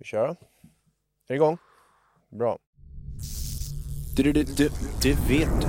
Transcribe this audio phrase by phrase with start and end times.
[0.00, 0.28] Vi kör.
[0.28, 0.36] Är
[1.26, 1.58] det igång?
[2.28, 2.58] Bra.
[4.16, 4.70] Du, du, du,
[5.02, 5.66] du vet du.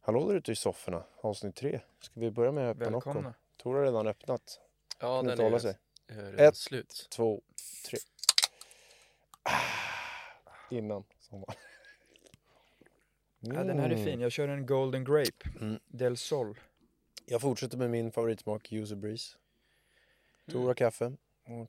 [0.00, 1.80] Hallå där ute i sofforna, avsnitt tre.
[2.00, 3.24] Ska vi börja med öppna Nocco?
[3.56, 4.60] Tor har redan öppnat.
[5.00, 5.78] Ja, Kan den inte hålla är sig.
[6.08, 6.56] eh, redan Ett.
[6.56, 7.08] slut.
[7.10, 7.42] Två,
[7.86, 7.98] tre.
[9.42, 9.60] Ah,
[10.70, 11.04] Innan.
[11.20, 11.54] Som var.
[13.46, 14.20] Ja, den här är fin.
[14.20, 15.50] Jag kör en Golden Grape.
[15.60, 15.78] Mm.
[15.86, 16.60] Del Sol.
[17.26, 19.36] Jag fortsätter med min favoritsmak, User Breeze.
[20.52, 21.12] Tor har kaffe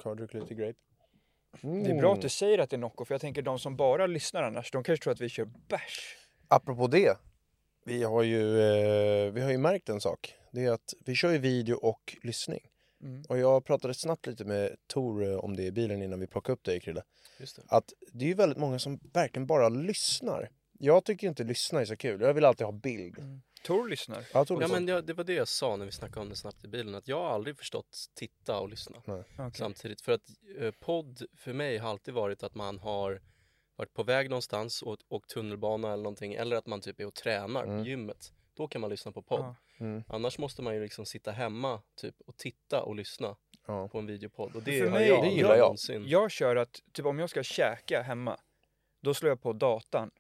[0.04, 0.80] och dricker lite grape.
[1.62, 3.76] Det är bra att du säger att det är Nocco, för jag tänker de som
[3.76, 6.16] bara lyssnar annars, de kanske tror att vi kör bärs.
[6.48, 7.18] Apropå det.
[7.86, 10.34] Vi har ju, eh, vi har ju märkt en sak.
[10.52, 12.60] Det är att vi kör ju video och lyssning.
[13.04, 13.24] Mm.
[13.30, 16.54] Och jag pratade snabbt lite med Tor eh, om det i bilen innan vi plockade
[16.54, 17.04] upp dig Krille.
[17.40, 17.62] Just det.
[17.68, 20.50] Att det är ju väldigt många som verkligen bara lyssnar.
[20.80, 22.22] Jag tycker inte lyssna är så kul.
[22.22, 23.16] Jag vill alltid ha bild.
[23.64, 24.24] Tor lyssnar.
[24.34, 24.76] Ja, Tor Ja, lyssnar.
[24.80, 26.96] men det, det var det jag sa när vi snackade om det snabbt i bilen,
[26.96, 29.52] att jag har aldrig förstått titta och lyssna Okej.
[29.54, 30.02] samtidigt.
[30.02, 33.22] För att eh, podd för mig har alltid varit att man har
[33.76, 37.14] varit på väg någonstans och åkt tunnelbana eller någonting, eller att man typ är och
[37.16, 37.78] tränar Mm.
[37.84, 38.32] på gymmet.
[38.54, 39.40] Då kan man lyssna på podd.
[39.40, 39.56] Ja.
[39.86, 40.04] Mm.
[40.08, 43.36] Annars måste man ju liksom sitta hemma typ och titta och lyssna
[43.68, 43.88] Ja.
[43.88, 44.56] på en videopodd.
[44.56, 45.60] Och det För har mig- jag det gillar jag.
[45.60, 46.04] någonsin.
[46.08, 48.38] Jag kör att, typ om jag ska käka hemma,
[49.02, 50.12] då slår jag på datan.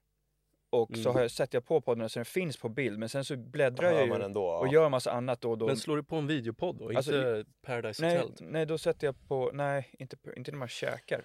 [0.82, 1.14] Och så Mm.
[1.16, 3.92] har jag, sätter jag på podden så den finns på bild, men sen så bläddrar
[3.92, 4.46] jag ju ändå.
[4.46, 4.72] och ja.
[4.74, 5.66] gör massa annat då och då.
[5.68, 6.90] Men slår du på en videopodd då?
[6.98, 8.38] Alltså, inte Paradise nej, Hotel?
[8.38, 8.48] typ?
[8.52, 11.22] nej, då sätter jag på, nej, inte, inte när man käkar.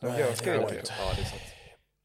[0.00, 0.92] Då Nej, gökar det ju inte.
[0.98, 1.42] Ja, det är sant.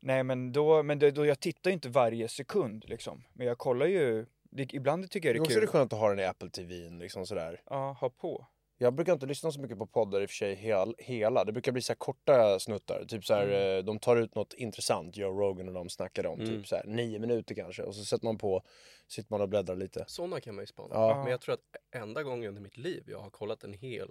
[0.02, 3.24] Nej men då, men då jag tittar ju inte varje sekund liksom.
[3.34, 5.62] Men jag kollar ju, det, ibland tycker jag Det det är är också kul.
[5.62, 7.62] det skönt att ha den i Apple TV liksom sådär.
[7.70, 8.48] Ja, ha på.
[8.84, 11.44] Jag brukar inte lyssna så mycket på poddar i och för sig hel, hela.
[11.44, 13.06] Det brukar bli så här korta snuttar.
[13.06, 13.78] Typ så här, Mm.
[13.78, 16.40] eh, de tar ut något intressant, Joe Rogan och de snackade om.
[16.40, 16.50] Mm.
[16.52, 17.84] Typ så här nio minuter kanske.
[17.84, 18.64] Och så sätter man på,
[19.08, 20.06] sitter man och bläddrar lite.
[20.08, 20.96] Sådana kan man ju spana.
[20.96, 21.22] Ja.
[21.24, 24.10] Men jag tror att enda gången under mitt liv jag har kollat en hel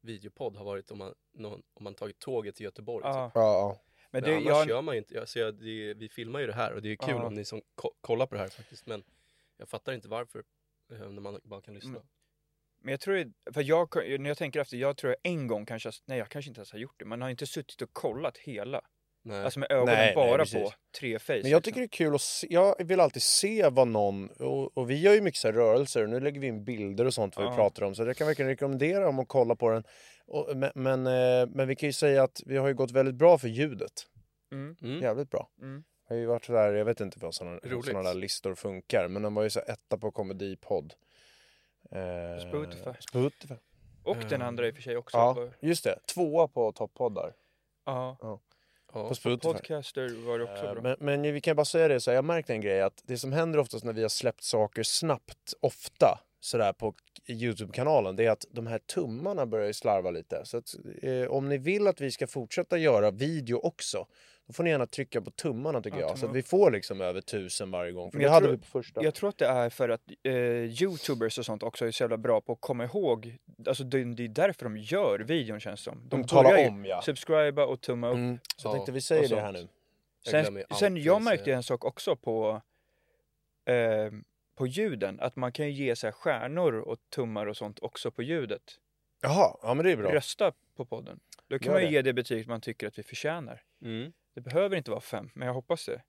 [0.00, 3.02] videopodd har varit om man, någon, om man tagit tåget till Göteborg.
[3.06, 3.26] Ja.
[3.28, 3.32] Typ.
[3.34, 3.78] Ja.
[4.10, 6.46] Men Men det, annars jag, gör man ju inte, alltså jag, det, vi filmar ju
[6.46, 7.26] det här och det är kul Ja.
[7.26, 8.86] om ni som ko- kollar på det här faktiskt.
[8.86, 9.02] Men
[9.56, 10.42] jag fattar inte varför
[10.92, 12.00] eh, när man bara kan lyssna.
[12.82, 13.88] Men jag tror, för jag,
[14.20, 16.72] när jag tänker efter, jag tror jag en gång kanske, nej jag kanske inte ens
[16.72, 18.80] har gjort det, man har inte suttit och kollat hela.
[19.24, 19.44] Nej.
[19.44, 20.62] Alltså med ögonen Nej, nej, bara precis.
[20.62, 21.32] på tre face.
[21.32, 21.62] Men jag liksom.
[21.62, 25.00] tycker det är kul att se, jag vill alltid se vad någon, och, och vi
[25.00, 27.50] gör ju mycket så här rörelser, nu lägger vi in bilder och sånt vad vi
[27.50, 27.56] Ja.
[27.56, 29.84] pratar om, så jag kan verkligen rekommendera om att kolla på den.
[30.26, 33.14] Och, men, men, eh, men vi kan ju säga att vi har ju gått väldigt
[33.14, 33.92] bra för ljudet.
[34.52, 35.02] Mm, mm.
[35.02, 35.50] Jävligt bra.
[35.62, 35.84] mm.
[36.08, 39.22] Det har ju varit sådär, jag vet inte vad sådana, sådana där listor funkar, men
[39.22, 40.94] den var ju så etta på komedipodd.
[41.92, 42.90] Eh, Spotify.
[43.00, 43.54] Spotify.
[44.02, 45.16] Och den Eh, andra i och för sig också.
[45.16, 45.98] Ja, just det.
[46.06, 47.34] Tvåa på toppoddar.
[47.86, 48.16] ja.
[48.20, 48.40] ja.
[48.92, 49.52] På Spotify.
[49.52, 50.82] Podcaster var det också Eh, bra.
[50.82, 53.02] Men, men vi kan bara säga det så här, jag har märkt en grej att
[53.06, 56.94] det som händer oftast när vi har släppt saker snabbt, ofta, sådär på
[57.28, 60.44] Youtube-kanalen, det är att de här tummarna börjar slarva lite.
[60.44, 64.06] Så att, eh, om ni vill att vi ska fortsätta göra video också,
[64.46, 66.18] då får ni gärna trycka på tummarna tycker Ja, jag.
[66.18, 68.10] Så att vi får liksom över tusen varje gång.
[68.12, 69.02] För jag hade tror- vi på första.
[69.04, 70.32] Jag tror att det är för att eh,
[70.82, 73.36] youtubers och sånt också är så jävla bra på att komma ihåg,
[73.66, 75.98] alltså det, det är därför de gör videon känns det som.
[76.02, 77.02] De börjar talar ju om ja.
[77.02, 78.14] subscriba och tumma upp.
[78.16, 78.38] Mm.
[78.56, 79.68] Så jag Ja, tänkte vi säger det här nu.
[80.24, 81.56] Jag Sen, sen jag märkte säga.
[81.56, 82.62] en sak också på,
[83.66, 84.12] eh,
[84.58, 88.22] på ljuden, att man kan ge så här stjärnor och tummar och sånt också på
[88.22, 88.62] ljudet.
[89.22, 90.14] Jaha, ja men det är bra.
[90.14, 91.20] Rösta på podden.
[91.48, 91.92] Då kan Gör man ju det.
[91.94, 93.62] ge det betyg man tycker att vi förtjänar.
[93.84, 94.12] Mm.
[94.34, 96.02] Det behöver inte vara fem, men jag hoppas det,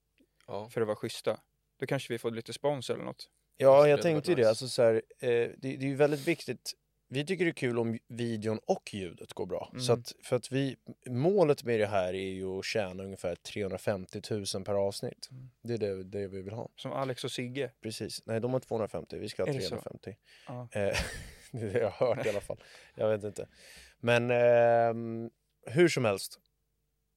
[0.47, 0.69] Ja.
[0.69, 1.39] för att vara schyssta.
[1.79, 3.29] Då kanske vi får lite spons eller något.
[3.57, 4.41] Ja, Det jag tänkte ju det.
[4.41, 4.49] nice.
[4.49, 6.73] Alltså, så här, eh, det, det är ju väldigt viktigt.
[7.07, 9.71] Vi tycker det är kul om videon och ljudet går bra.
[9.79, 10.01] Så Mm.
[10.01, 10.75] att, för att vi,
[11.07, 14.21] målet med det här är ju att tjäna ungefär 350
[14.55, 15.27] 000 per avsnitt.
[15.31, 15.49] Mm.
[15.61, 16.69] Det är det, det vi vill ha.
[16.75, 17.71] Som Alex och Sigge.
[17.81, 18.25] Precis.
[18.25, 19.17] Nej, de har 250.
[19.17, 19.69] Vi ska ha Är det så?
[19.69, 20.15] 350.
[20.47, 20.67] Ja.
[20.71, 20.97] Eh,
[21.51, 22.63] det är det jag har hört i alla fall.
[22.95, 23.47] Jag vet inte.
[23.99, 25.29] Men ehm,
[25.65, 26.39] hur som helst.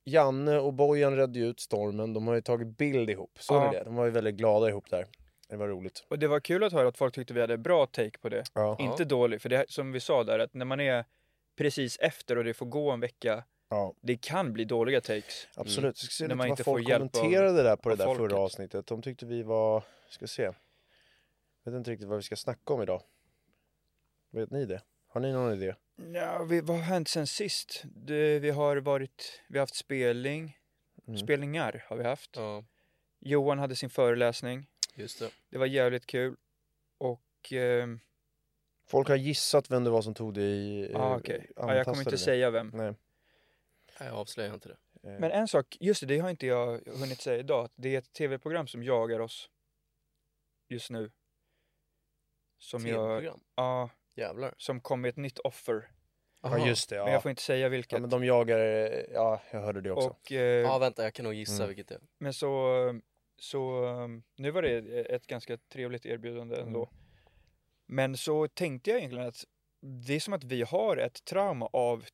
[0.06, 2.12] Janne och Bojan redde ut stormen.
[2.12, 3.38] De har ju tagit bild ihop.
[3.40, 3.70] Så Ja.
[3.72, 3.84] det.
[3.84, 5.06] De var ju väldigt glada ihop där.
[5.48, 6.04] Det var roligt.
[6.10, 8.44] Och det var kul att höra att folk tyckte vi hade bra take på det.
[8.54, 8.76] Ja.
[8.80, 11.04] Inte dålig, för det som vi sa där, att när man är
[11.56, 13.94] precis efter och det får gå en vecka, Ja.
[14.00, 15.48] det kan bli dåliga takes.
[15.56, 15.84] Absolut.
[15.88, 17.98] Jag ska se När man inte får folk hjälp av- kommenterade där på det av
[17.98, 18.30] där folket.
[18.30, 18.86] förra avsnittet.
[18.86, 20.50] De tyckte vi var, ska se.
[21.64, 23.02] vet inte riktigt vad vi ska snacka om idag.
[24.32, 24.82] Vet ni det?
[25.08, 25.74] Har ni någon idé?
[25.96, 27.82] Ja, vi, vad har hänt sen sist?
[27.84, 30.58] Det, vi har varit, vi har haft spelning,
[31.08, 31.18] Mm.
[31.18, 32.30] spelningar har vi haft.
[32.36, 32.64] Ja,
[33.20, 34.66] Johan hade sin föreläsning.
[34.94, 35.30] just det.
[35.50, 36.36] Det var jävligt kul.
[36.98, 38.00] Och, ehm,
[38.88, 40.90] Folk har gissat vem det var som tog det i...
[40.92, 41.50] ja eh, okej.
[41.56, 42.18] Ja, jag kommer inte det.
[42.18, 42.68] säga vem.
[42.74, 42.86] Nej.
[44.00, 44.76] Nej, jag avslöjar inte det.
[45.10, 47.68] eh, Men en sak, just det, det har inte jag hunnit säga idag.
[47.76, 49.50] Det är ett tv-program som jagar oss
[50.68, 51.10] just nu.
[52.58, 53.40] Som jag, TV-program.
[53.54, 54.54] ja, Jävlar.
[54.56, 55.90] som kom med ett nytt offer.
[56.42, 57.12] Ja just det, Men ja.
[57.12, 57.68] jag får inte säga ja.
[57.68, 58.00] vilket.
[58.00, 60.08] men de jagar, eh, ja jag hörde det också.
[60.08, 61.66] och, eh, Ja, vänta, jag kan nog gissa Mm.
[61.68, 62.00] vilket det är.
[62.18, 63.00] Men så,
[63.38, 63.82] så
[64.36, 66.84] nu var det ett ganska trevligt erbjudande ändå.
[66.84, 66.94] Mm.
[67.86, 69.44] Men så tänkte jag egentligen att
[70.06, 72.04] det är som att vi har ett trauma av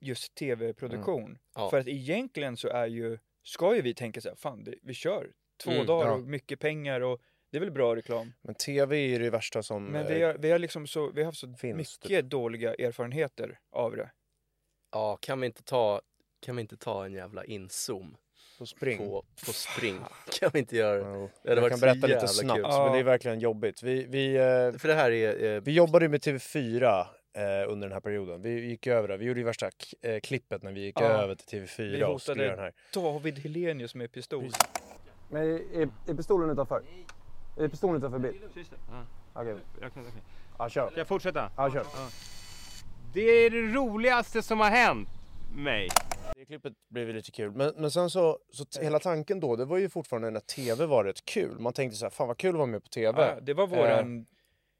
[0.00, 1.22] just tv-produktion.
[1.24, 1.38] Mm.
[1.54, 1.70] Ja.
[1.70, 4.94] För att egentligen så är ju, ska ju vi tänka så här, fan det, vi
[4.94, 5.32] kör
[5.64, 6.12] två Mm, dagar ja.
[6.12, 7.20] och mycket pengar och
[7.52, 8.32] det är väl bra reklam.
[8.42, 9.84] Men tv är ju det värsta som...
[9.84, 12.74] Men eh, vi har, vi har liksom så, vi har haft så finns, mycket dåliga
[12.74, 14.10] erfarenheter av det.
[14.92, 16.00] Ja, kan vi inte ta,
[16.40, 18.16] kan vi inte ta en jävla inzoom
[18.58, 18.98] på spring.
[18.98, 19.98] på, på spring?
[20.40, 21.18] Kan vi inte göra det?
[21.18, 22.68] Ja, hade jag varit kan berätta lite snabbt, kul.
[22.68, 23.82] men det är verkligen jobbigt.
[23.82, 27.00] Vi, vi, eh, För det här är, eh, vi jobbade ju med TV4
[27.36, 28.42] eh, under den här perioden.
[28.42, 29.16] Vi gick över det.
[29.16, 29.70] Vi gjorde ju värsta
[30.02, 31.04] eh, klippet när vi gick Ja.
[31.04, 32.72] över till TV4 Vi och hotade- göra den här.
[32.94, 34.50] David Helenius med pistol.
[35.30, 36.82] Men är, är pistolen utanför?
[37.56, 38.40] Är pistolen utanför bil?
[38.54, 39.04] Ja,
[39.34, 39.56] Okej.
[39.80, 40.22] jag kan, okej.
[40.58, 40.90] Ja, kör.
[40.90, 41.50] Ska jag fortsätta?
[41.56, 41.86] Ja, kör.
[43.14, 45.08] Det är det roligaste som har hänt
[45.56, 45.88] mig.
[46.36, 47.52] Det klippet blev ju lite kul.
[47.52, 51.04] Men, men sen så, så hela tanken då, det var ju fortfarande när TV var
[51.04, 51.58] rätt kul.
[51.60, 53.22] Man tänkte så här, fan vad kul att vara med på TV.
[53.22, 54.26] Ja, det var våran,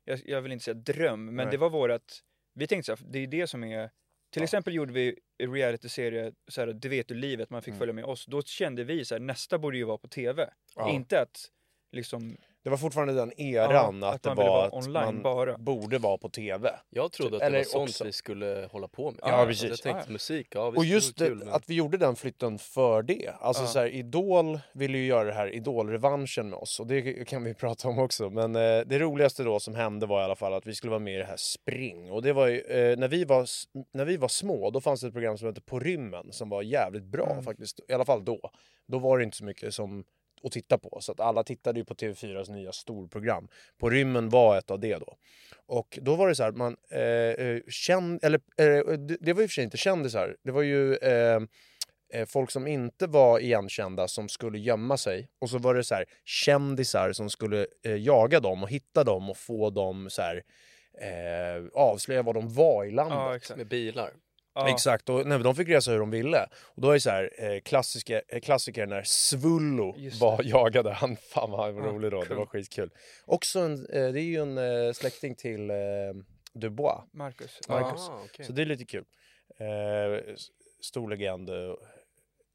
[0.04, 1.46] jag, jag vill inte säga dröm, men Nej.
[1.50, 2.20] det var vårat,
[2.54, 3.90] vi tänkte så här, det är det som är,
[4.30, 4.44] till Ja.
[4.44, 7.78] exempel gjorde vi realityserie, så här, Det vet du livet, man fick Mm.
[7.78, 8.26] följa med oss.
[8.26, 10.50] Då kände vi så här, nästa borde ju vara på TV.
[10.76, 10.90] Ja.
[10.90, 11.50] Inte att
[11.92, 15.22] liksom, Det var fortfarande den eran Ja, att, att det man var vara online man
[15.22, 15.58] bara.
[15.58, 16.70] borde vara på TV.
[16.90, 19.20] jag trodde att det Eller var sånt också- vi skulle hålla på med.
[19.22, 19.68] Ja, Alltså, precis.
[19.68, 20.12] Jag tänkte Ja.
[20.12, 21.48] musik, ja visst, Och det just det, kul, men...
[21.48, 23.30] att vi gjorde den flytten för det.
[23.40, 23.66] Alltså Ja.
[23.68, 27.54] så här, Idol ville ju göra det här Idol-revanschen med oss och det kan vi
[27.62, 28.30] prata om också.
[28.30, 31.00] Men eh, det roligaste då som hände var i alla fall att vi skulle vara
[31.00, 32.10] med i det här Spring.
[32.10, 33.46] Och det var ju, eh, när, vi var,
[33.94, 36.62] när vi var små, då fanns det ett program som hette På rymmen som var
[36.62, 37.44] jävligt bra Mm.
[37.44, 37.80] faktiskt.
[37.88, 38.50] I alla fall då.
[38.88, 40.04] Då var det inte så mycket som
[40.44, 40.98] att titta på.
[41.00, 43.48] Så att alla tittade ju på TV4s nya storprogram.
[43.78, 45.16] På rymmen var ett av det då.
[45.66, 49.42] Och då var det så här, man eh, eh, känd, eller eh, det, det var
[49.42, 50.36] och för sig inte kändisar.
[50.44, 51.40] Det var ju eh,
[52.12, 55.28] eh, folk som inte var igenkända som skulle gömma sig.
[55.40, 59.30] Och så var det så här kändisar som skulle eh, jaga dem och hitta dem
[59.30, 60.42] och få dem så här
[61.00, 63.46] eh, avslöja vad de var i landet.
[63.48, 63.56] ja.
[63.56, 64.10] Med bilar.
[64.54, 66.48] Ja, Exakt, och nej, de fick resa hur de ville.
[66.64, 70.92] Och då är det så här, eh, klassiker, eh, klassiker när Svullo var jagade.
[70.92, 72.36] Han, fan vad han var rolig då, det kul.
[72.36, 72.90] var skitkul.
[73.24, 75.70] Också en, eh, det är ju en eh, släkting till
[76.52, 77.00] Dubois.
[77.12, 77.60] Marcus.
[77.68, 78.08] Marcus.
[78.08, 78.46] Ah, okej.
[78.46, 79.04] Så det är lite kul.
[80.80, 81.50] Stor legend,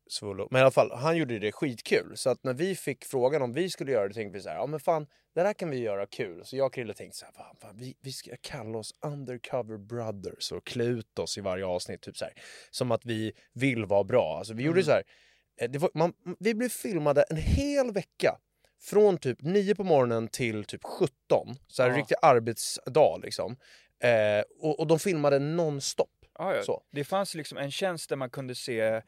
[0.10, 0.48] Svullo.
[0.52, 2.18] Men i alla fall, han gjorde det skitkul.
[2.18, 4.56] Så att när vi fick frågan om vi skulle göra det tänkte vi så här,
[4.56, 6.46] ja men fan, det där kan vi göra kul.
[6.46, 9.78] Så jag och Krille tänkte så här, fan, fan, vi, vi ska kalla oss Undercover
[9.78, 12.02] Brothers och klä ut oss i varje avsnitt.
[12.02, 12.34] Typ så här.
[12.72, 14.38] Som att vi vill vara bra.
[14.38, 15.04] Alltså vi gjorde så här,
[15.62, 18.38] eh, var, man, vi blev filmade en hel vecka.
[18.82, 21.10] Från typ 9 på morgonen till typ 17.
[21.68, 21.98] Så här Ja.
[21.98, 23.58] riktig arbetsdag liksom.
[24.04, 26.10] Eh, och, och de filmade nonstop.
[26.40, 26.64] Ja, ja.
[26.64, 26.82] Så.
[26.92, 29.02] Det fanns liksom en tjänst där man kunde se,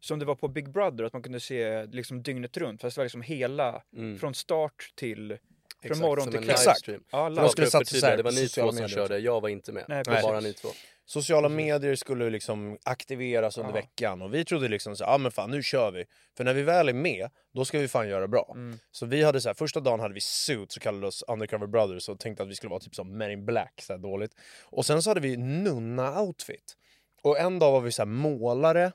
[0.00, 2.80] som det var på Big Brother, att man kunde se liksom dygnet runt.
[2.80, 4.18] Fast det var liksom hela, Mm.
[4.18, 6.50] från start till, från Exakt, morgon som till kväll.
[6.50, 6.86] Exakt.
[6.88, 7.04] livestream.
[7.36, 9.48] Ja, de skulle satsa så här det var ni två som medier körde, jag var
[9.48, 9.84] inte med.
[9.88, 10.68] Nej, var bara ni två.
[11.04, 13.74] Sociala medier skulle liksom aktiveras under Ja.
[13.74, 16.04] veckan och vi trodde liksom så ja ah, men fan nu kör vi.
[16.36, 18.52] För när vi väl är med, då ska vi fan göra bra.
[18.54, 18.78] Mm.
[18.90, 22.08] Så vi hade så här, första dagen hade vi suits och kallade oss Undercover Brothers
[22.08, 24.32] och tänkte att vi skulle vara typ som Men in Black, så här dåligt.
[24.64, 26.76] Och sen så hade vi nunna-outfit.
[27.22, 28.92] Och en dag var vi så här målare,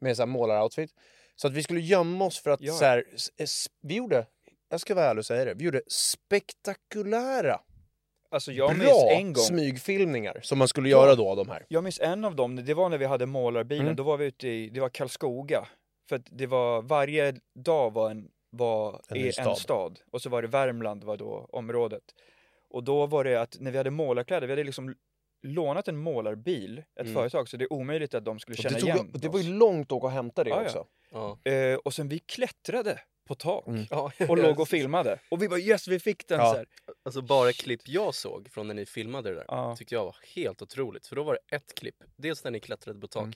[0.00, 0.90] med så här målar-outfit.
[1.36, 2.72] Så att vi skulle gömma oss för att Ja.
[2.72, 3.04] så här,
[3.82, 4.26] vi gjorde,
[4.70, 7.60] jag ska vara ärlig och säga det, vi gjorde spektakulära,
[8.30, 11.02] Alltså jag bra en gång, smygfilmningar som man skulle Ja.
[11.04, 11.66] göra då, de här.
[11.68, 13.96] jag minns en av dem, det var när vi hade målarbilen, Mm.
[13.96, 15.68] då var vi ute i, det var Karlskoga.
[16.08, 19.58] För att det var, varje dag var en, var En en stad.
[19.58, 20.00] stad.
[20.12, 22.02] Och så var det Värmland var då området.
[22.70, 24.94] Och då var det att när vi hade målarkläder, vi hade liksom
[25.42, 27.14] lånat en målarbil, ett Mm.
[27.14, 29.52] företag, så det är omöjligt att de skulle känna det, tog, igen det var ju
[29.52, 30.62] långt att åka och hämta det ja.
[30.62, 30.86] också.
[31.10, 31.38] Ja.
[31.52, 33.84] Eh, och sen vi klättrade på tak Mm.
[34.28, 35.18] Och låg och filmade.
[35.30, 36.50] Och vi bara yes, vi fick den Ja.
[36.50, 36.66] så här.
[37.04, 39.76] Alltså bara klipp jag såg från när ni filmade det där Ja.
[39.76, 41.06] tyckte jag var helt otroligt.
[41.06, 43.22] För då var det ett klipp, dels när ni klättrade på tak.
[43.24, 43.34] Mm.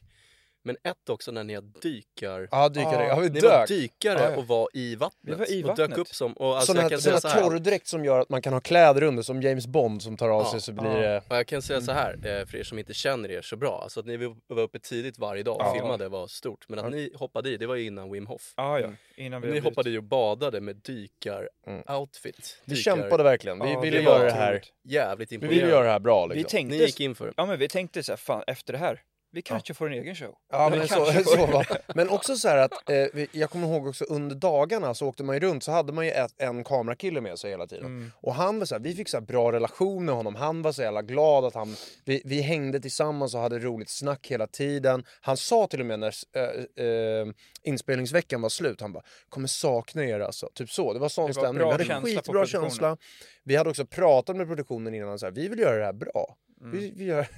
[0.65, 2.49] Men ett också när ni har dykar...
[2.51, 3.07] Ja, dykare.
[3.07, 3.69] Ja, vi Ni var dök.
[3.69, 4.37] dykare Ja, ja.
[4.37, 5.35] och var i vattnet.
[5.35, 5.89] Vi var i och vattnet.
[5.91, 6.33] dök upp som...
[6.33, 7.43] Och alltså Sån jag här, kan sån säga här så här.
[7.51, 10.43] torrdräkt som gör att man kan ha kläder under, som James Bond som tar av
[10.43, 10.51] Ja.
[10.51, 11.23] sig så blir det...
[11.29, 13.81] Och jag kan säga så här, eh, för er som inte känner er så bra,
[13.83, 14.17] alltså att ni
[14.49, 15.73] var uppe tidigt varje dag och Ja.
[15.75, 16.69] filmade var stort.
[16.69, 18.53] Men att ni hoppade i, det var ju innan Wim Hof.
[18.57, 18.89] Ja, ja.
[19.17, 22.57] Innan vi Ni hoppade i och badade med dykar-outfit.
[22.65, 23.59] Vi Dykar- kämpade verkligen.
[23.63, 24.63] Vi Ja, ville göra var det här.
[24.85, 25.61] Jävligt Vi imponerande.
[25.65, 26.51] ville göra det här bra Vi liksom.
[26.59, 27.33] tänkte, Ni gick in för det.
[27.37, 29.01] ja men vi tänkte så här, fan efter det här,
[29.35, 30.35] vi kanske får en egen show.
[30.51, 34.37] Ja men så, så Men också så här att, eh, jag kommer ihåg också under
[34.37, 37.51] dagarna så åkte man ju runt så hade man ju ett, en kamerakille med sig
[37.51, 37.87] hela tiden.
[37.87, 38.13] Mm.
[38.17, 40.73] Och han var så här, vi fick så här bra relation med honom, han var
[40.73, 45.05] så jävla glad att han, vi, vi hängde tillsammans och hade roligt snack hela tiden.
[45.21, 47.27] Han sa till och med när eh, eh,
[47.63, 50.51] inspelningsveckan var slut, han bara kommer sakna er alltså.
[50.55, 51.67] Typ så, det var sån Det var stämning.
[51.79, 52.97] Vi hade skitbra känsla.
[53.45, 56.37] Vi hade också pratat med produktionen innan, så här, vi vill göra det här bra.
[56.61, 56.79] Mm.
[56.79, 57.27] Vi, vi gör...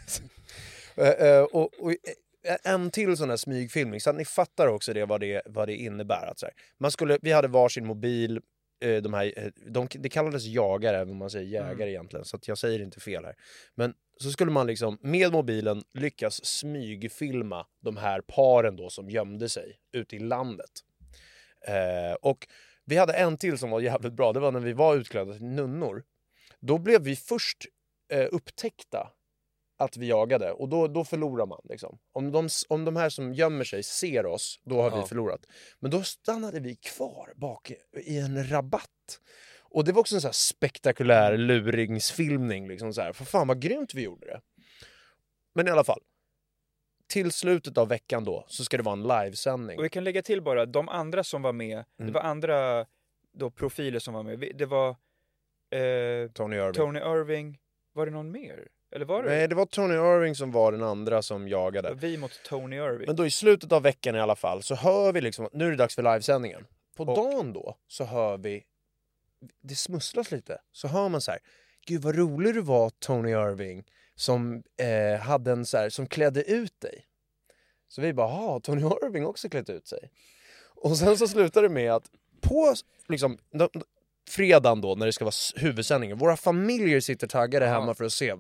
[0.96, 4.92] Eh, eh, och, och, eh, en till sån här smygfilmning, så att ni fattar också
[4.92, 6.26] det vad det, vad det innebär.
[6.26, 8.40] Att så här, man skulle, vi hade varsin mobil,
[9.02, 11.88] de här, de, det kallades jagare, även om man säger jägare Mm.
[11.88, 13.34] egentligen, så jag säger inte fel här.
[13.74, 19.48] Men så skulle man liksom med mobilen lyckas smygfilma de här paren då som gömde
[19.48, 20.70] sig ute i landet.
[21.66, 22.46] Eh, och
[22.84, 25.46] vi hade en till som var jävligt bra, det var när vi var utklädda till
[25.46, 26.04] nunnor.
[26.60, 27.58] Då blev vi först
[28.12, 29.10] eh, upptäckta
[29.76, 31.61] att vi jagade och då, då förlorar man.
[31.64, 31.99] Liksom.
[32.12, 35.07] Om, de, om de här som gömmer sig ser oss, då har vi Ja.
[35.07, 35.47] förlorat.
[35.81, 37.73] Men då stannade vi kvar bak
[38.07, 39.21] i en rabatt.
[39.61, 42.69] Och det var också en så här spektakulär luringsfilmning.
[42.69, 43.12] Liksom så här.
[43.12, 44.40] För fan vad grymt vi gjorde det.
[45.54, 46.00] Men i alla fall.
[47.07, 49.78] Till slutet av veckan då så ska det vara en livesändning.
[49.78, 52.12] Och vi kan lägga till bara, de andra som var med, det Mm.
[52.12, 52.87] var andra
[53.33, 54.38] då profiler som var med.
[54.38, 54.88] Vi- Det var
[55.71, 56.73] eh, Tony Irving.
[56.75, 57.59] Tony Irving,
[57.93, 58.69] var det någon mer?
[58.94, 61.94] Eller var det Nej, det var Tony Irving som var den andra som jagade.
[61.94, 63.06] vi mot Tony Irving?
[63.06, 65.66] Men då i slutet av veckan i alla fall så hör vi liksom att nu
[65.66, 66.66] är det dags för livesändningen.
[66.96, 68.64] På Och- dagen då så hör vi,
[69.62, 71.40] det smusslas lite, så hör man så här,
[71.86, 73.84] gud vad rolig du var Tony Irving
[74.14, 77.06] som eh, hade en så här, som klädde ut dig.
[77.88, 80.10] Så vi bara, ja Tony Irving också klätt ut sig.
[80.76, 82.10] Och sen så slutar det med att
[82.40, 82.74] på
[83.08, 83.68] liksom, de,
[84.28, 87.72] fredagen då när det ska vara huvudsändningen, våra familjer sitter taggade Ja.
[87.72, 88.34] hemma för att se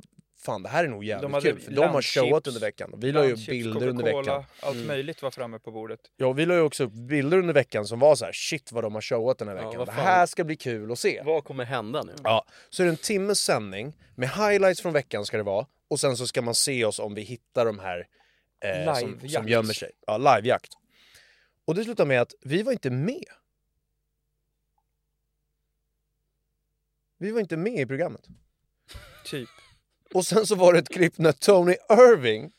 [0.44, 2.94] Fan det här är nog jävligt De kul, för de har showat under veckan.
[2.96, 4.44] Vi la ju upp bilder under veckan.
[4.60, 4.86] Allt Mm.
[4.86, 6.00] möjligt var framme på bordet.
[6.16, 8.84] Ja, vi la ju också upp bilder under veckan som var så här: shit vad
[8.84, 9.78] de har showat den här Ja, veckan.
[9.78, 11.22] vad det här ska bli kul att se.
[11.24, 12.12] Vad kommer hända nu?
[12.24, 15.66] Ja, så är det en timmes sändning med highlights från veckan ska det vara.
[15.88, 18.06] Och sen så ska man se oss om vi hittar de här
[18.60, 19.90] eh, som, som gömmer sig.
[20.06, 20.72] Ja, livejakt.
[21.64, 23.24] Och det slutar med att vi var inte med.
[27.18, 28.26] Vi var inte med i programmet.
[29.24, 29.48] Typ.
[30.14, 32.50] Och sen så var det ett klipp när Tony Irving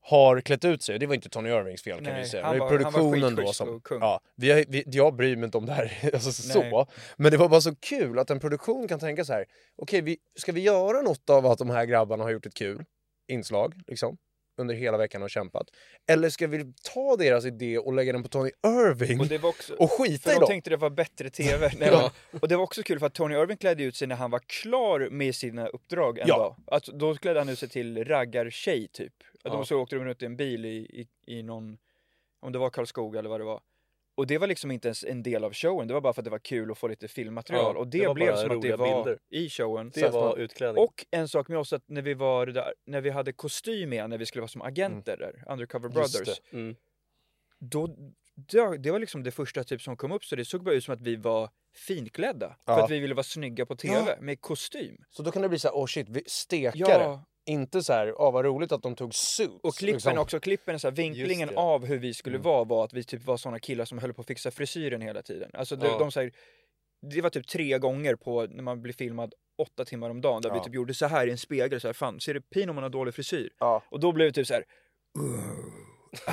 [0.00, 0.98] har klätt ut sig.
[0.98, 2.44] Det var inte Tony Irvings fel kan Nej, vi säga.
[2.44, 3.80] han Det var var- han var produktionen då som...
[3.90, 6.86] Ja, vi vi, jag bryr mig inte om det här alltså, så.
[7.16, 9.44] Men det var bara så kul att en produktion kan tänka så här.
[9.76, 12.84] Okej, vi, ska vi göra något av att de här grabbarna har gjort ett kul
[13.28, 14.16] inslag liksom?
[14.58, 15.66] Under hela veckan och kämpat.
[16.06, 19.38] Eller ska vi ta deras idé och lägga den på Tony Irving Och och, det
[19.38, 19.86] var också...
[19.88, 20.48] skita För i de dem?
[20.48, 21.70] tänkte det var bättre TV.
[21.78, 22.12] Nej, Ja.
[22.40, 24.40] Och det var också kul för att Tony Irving klädde ut sig när han var
[24.46, 26.36] klar med sina uppdrag en Ja.
[26.38, 26.56] dag.
[26.66, 29.12] Alltså, då klädde han ut sig till raggartjej typ.
[29.22, 29.50] Att Ja.
[29.52, 31.78] De så åkte de runt i en bil i, i, i någon,
[32.40, 33.60] om det var Karlskoga eller vad det var.
[34.18, 36.24] Och det var liksom inte ens en del av showen, det var bara för att
[36.24, 37.74] det var kul att få lite filmmaterial.
[37.74, 39.18] Ja, och det, det blev som att det var bilder.
[39.30, 39.90] i showen.
[39.94, 40.84] Det var man- utklädning.
[40.84, 44.10] och en sak med oss att när vi var där, när vi hade kostym med,
[44.10, 46.40] när vi skulle vara som agenter där, Undercover Brothers.
[46.50, 46.56] det.
[46.56, 46.76] Mm.
[47.58, 47.96] Då,
[48.78, 50.94] det, var liksom det första typ som kom upp så det såg bara ut som
[50.94, 52.48] att vi var finklädda.
[52.48, 52.84] För Ja.
[52.84, 54.96] att vi ville vara snygga på TV med kostym.
[55.10, 57.02] Så då kan det bli så här, oh shit, vi stekare.
[57.02, 59.60] Ja, Inte så här, åh vad roligt att de tog suits.
[59.62, 60.18] och klippen liksom.
[60.18, 61.56] också, klippen, så här, vinklingen det.
[61.56, 62.44] av hur vi skulle Mm.
[62.44, 65.22] vara var att vi typ var såna killar som höll på att fixa frisyren hela
[65.22, 65.50] tiden.
[65.54, 65.98] Alltså de, Ja.
[65.98, 66.32] de här,
[67.14, 70.50] det var typ tre gånger på när man blir filmad åtta timmar om dagen där
[70.50, 70.64] vi Ja.
[70.64, 72.82] typ gjorde så här i en spegel så här, fan ser du pin om man
[72.82, 73.50] har dålig frisyr?
[73.58, 73.82] Ja.
[73.90, 74.64] Och då blev det typ så här.
[76.26, 76.32] ah.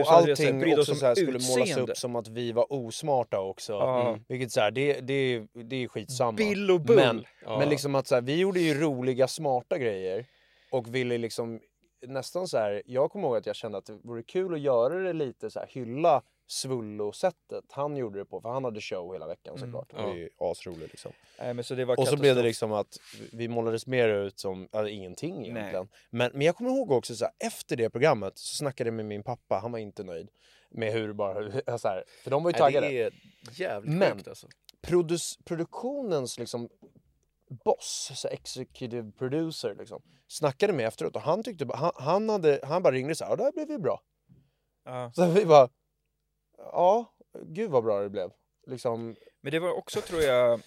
[0.00, 1.92] Och här, allting oss också så här skulle målas utseende.
[1.92, 3.72] upp som att vi var osmarta också.
[3.72, 4.08] Ja.
[4.08, 4.24] Mm.
[4.28, 6.32] Vilket så här, det, det, det är skitsamma.
[6.32, 6.96] Bill och Bull.
[6.96, 7.58] Men, Ja.
[7.58, 10.24] men liksom att så här, vi gjorde ju roliga, smarta grejer.
[10.70, 11.60] Och ville liksom
[12.06, 14.98] nästan så här, jag kommer ihåg att jag kände att det vore kul att göra
[14.98, 16.22] det lite så här, hylla
[16.54, 18.40] Svullo-sättet han gjorde det på.
[18.40, 19.66] För han hade show hela veckan Mm.
[19.66, 19.90] såklart.
[19.90, 21.12] Det var ju asroligt liksom.
[21.38, 22.96] Nej, men så det var Och så blev det liksom att
[23.32, 25.88] vi målades mer ut som alltså, ingenting egentligen.
[26.10, 29.04] Men, men jag kommer ihåg också så här, efter det programmet så snackade jag med
[29.04, 30.28] min pappa, han var inte nöjd
[30.70, 31.34] med hur bara,
[31.78, 32.88] så här, för de var ju Nej, taggade.
[32.88, 33.12] det är
[33.52, 34.46] jävligt Men- sjukt alltså.
[34.82, 36.68] Produs, produktionens liksom
[37.64, 42.60] boss, så executive producer liksom, snackade med efteråt och han tyckte bara- han, han, hade,
[42.62, 44.00] han bara ringde så här, ja det här blev ju bra.
[44.84, 45.12] Ja.
[45.14, 45.68] Så vi bara,
[46.74, 48.30] ja, gud vad bra det blev.
[48.66, 50.60] Liksom, Men det var också tror jag,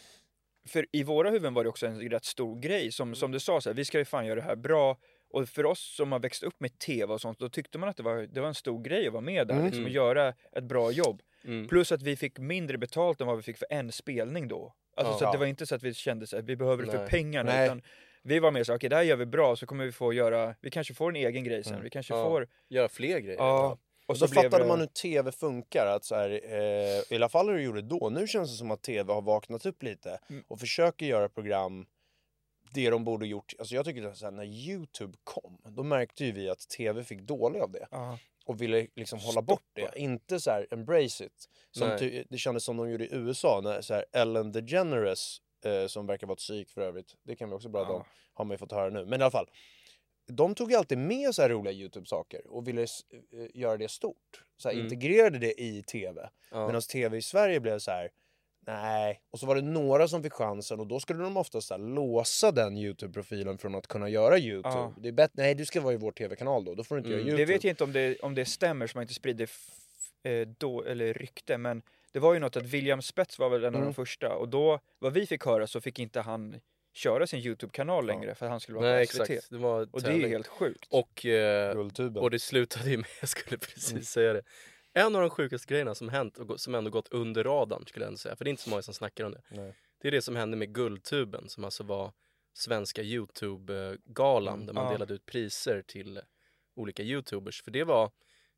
[0.67, 3.61] för i våra huvuden var det också en rätt stor grej som, som du sa
[3.61, 4.97] så här, vi ska ju fan göra det här bra.
[5.29, 7.97] Och för oss som har växt upp med tv och sånt, då tyckte man att
[7.97, 9.65] det var, det var en stor grej att vara med där, Mm.
[9.65, 11.21] liksom, och göra ett bra jobb.
[11.45, 11.67] Mm.
[11.67, 14.73] Plus att vi fick mindre betalt än vad vi fick för en spelning då.
[14.97, 15.17] Alltså Ja.
[15.19, 17.65] så det var inte så att vi kände att vi behöver det för pengarna, Nej.
[17.65, 17.81] utan
[18.23, 20.55] vi var mer så okej det här gör vi bra, så kommer vi få göra,
[20.61, 21.83] vi kanske får en egen grej sen, Mm.
[21.83, 22.23] vi kanske Ja.
[22.29, 23.37] får, Göra fler grejer.
[23.39, 23.77] ja.
[24.07, 25.85] Och så blev fattade det- man hur tv funkar.
[25.85, 28.09] Att så här, eh, I alla fall hur det gjorde då.
[28.09, 30.43] Nu känns det som att tv har vaknat upp lite Mm.
[30.47, 31.85] och försöker göra program
[32.73, 33.53] det de borde gjort.
[33.59, 37.03] Alltså jag tycker att så här, när Youtube kom, då märkte ju vi att tv
[37.03, 37.87] fick dålig av det.
[37.91, 38.17] Ja.
[38.45, 39.81] och ville liksom hålla bort det.
[39.99, 41.49] Inte så här embrace it.
[41.71, 45.87] Som ty- det kändes som de gjorde i USA när så här Ellen DeGeneres, eh,
[45.87, 48.53] som verkar vara ett psyk för övrigt, det kan vi också prata om, har man
[48.53, 49.05] ju fått höra nu.
[49.05, 49.49] Men i alla fall,
[50.27, 53.01] de tog ju alltid med så här roliga YouTube-saker och ville s-
[53.33, 54.43] eh, göra det stort.
[54.57, 54.85] Så här, Mm.
[54.85, 56.29] integrerade det i tv.
[56.51, 56.67] Ja.
[56.67, 58.09] Medan tv i Sverige blev så här,
[58.67, 59.21] nej.
[59.31, 61.81] Och så var det några som fick chansen och då skulle de ofta så här,
[61.81, 64.69] låsa den YouTube-profilen från att kunna göra YouTube.
[64.75, 64.93] Ja.
[64.97, 67.09] Det är bättre, nej du ska vara i vår tv-kanal då, då får du inte
[67.09, 67.19] Mm.
[67.19, 67.45] göra YouTube.
[67.45, 69.49] Det vet jag inte om det, om det stämmer, så man inte sprider
[70.23, 71.81] eh, då, eller rykte, men
[72.11, 73.85] det var ju något att William Spets var väl en av Mm.
[73.87, 76.55] de första och då, vad vi fick höra så fick inte han
[76.97, 79.29] köra sin YouTube-kanal längre för att han skulle vara Nej på SVT.
[79.29, 80.87] exakt, det var Och det är helt sjukt.
[80.89, 81.77] Och, eh,
[82.15, 84.03] och det slutade ju med, jag skulle precis Mm.
[84.03, 84.41] säga det.
[84.93, 88.07] En av de sjukaste grejerna som hänt och som ändå gått under radarn skulle jag
[88.07, 89.41] ändå säga, för det är inte så många som snackar om det.
[89.49, 89.73] Nej.
[90.01, 92.11] Det är det som hände med Guldtuben som alltså var
[92.53, 94.91] svenska Youtube-galan Mm, där man ja.
[94.91, 96.21] delade ut priser till
[96.75, 97.61] olika Youtubers.
[97.63, 98.11] För det var,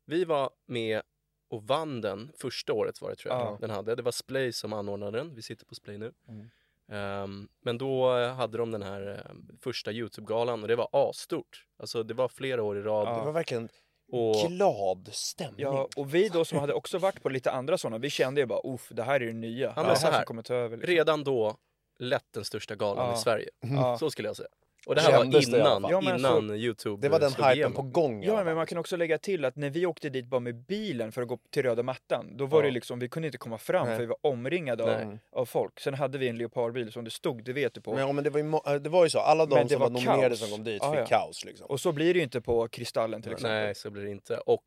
[0.06, 1.02] vi var med
[1.48, 3.58] och vann den första året var det tror jag Ja.
[3.60, 3.94] den hade.
[3.94, 6.12] Det var Splay som anordnade den, vi sitter på Splay nu.
[6.28, 6.50] Mm.
[6.90, 11.64] Ehm, men då hade de den här eh, första Youtube-galan och det var asstort.
[11.78, 13.08] Alltså det var flera år i rad.
[13.08, 13.18] Ja.
[13.18, 13.68] Det var verkligen
[14.12, 15.60] Och, glad stämning.
[15.60, 18.46] Ja, och vi då som hade också varit på lite andra sådana, vi kände ju
[18.46, 19.72] bara uff, det här är det nya.
[19.76, 20.76] men det här så här, som kommer ta över.
[20.76, 20.94] Liksom.
[20.94, 21.56] redan då
[21.98, 23.14] lätt den största galan Ja.
[23.14, 23.48] i Sverige.
[23.60, 23.98] Ja.
[23.98, 24.48] Så skulle jag säga.
[24.86, 25.90] Och det här Kändes var det innan, fall.
[25.90, 27.72] Ja, men innan Youtube det var den hypen igenom.
[27.72, 28.22] på gång.
[28.22, 31.12] Ja, men man kan också lägga till att när vi åkte dit bara med bilen
[31.12, 32.66] för att gå till röda mattan, då var Ja.
[32.66, 33.96] det liksom, vi kunde inte komma fram Nej.
[33.96, 35.80] för vi var omringade av, av folk.
[35.80, 37.90] Sen hade vi en leopardbil som det stod, det vet du på.
[37.94, 39.72] Men, ja, men det, var ju, äh, det var ju så, alla de Men det
[39.72, 40.38] som var, var nominerade kaos.
[40.40, 41.06] som kom dit Ja, fick ja.
[41.06, 41.66] kaos liksom.
[41.66, 43.50] Och så blir det ju inte på Kristallen till exempel.
[43.64, 44.38] Nej, så blir det inte.
[44.38, 44.64] Och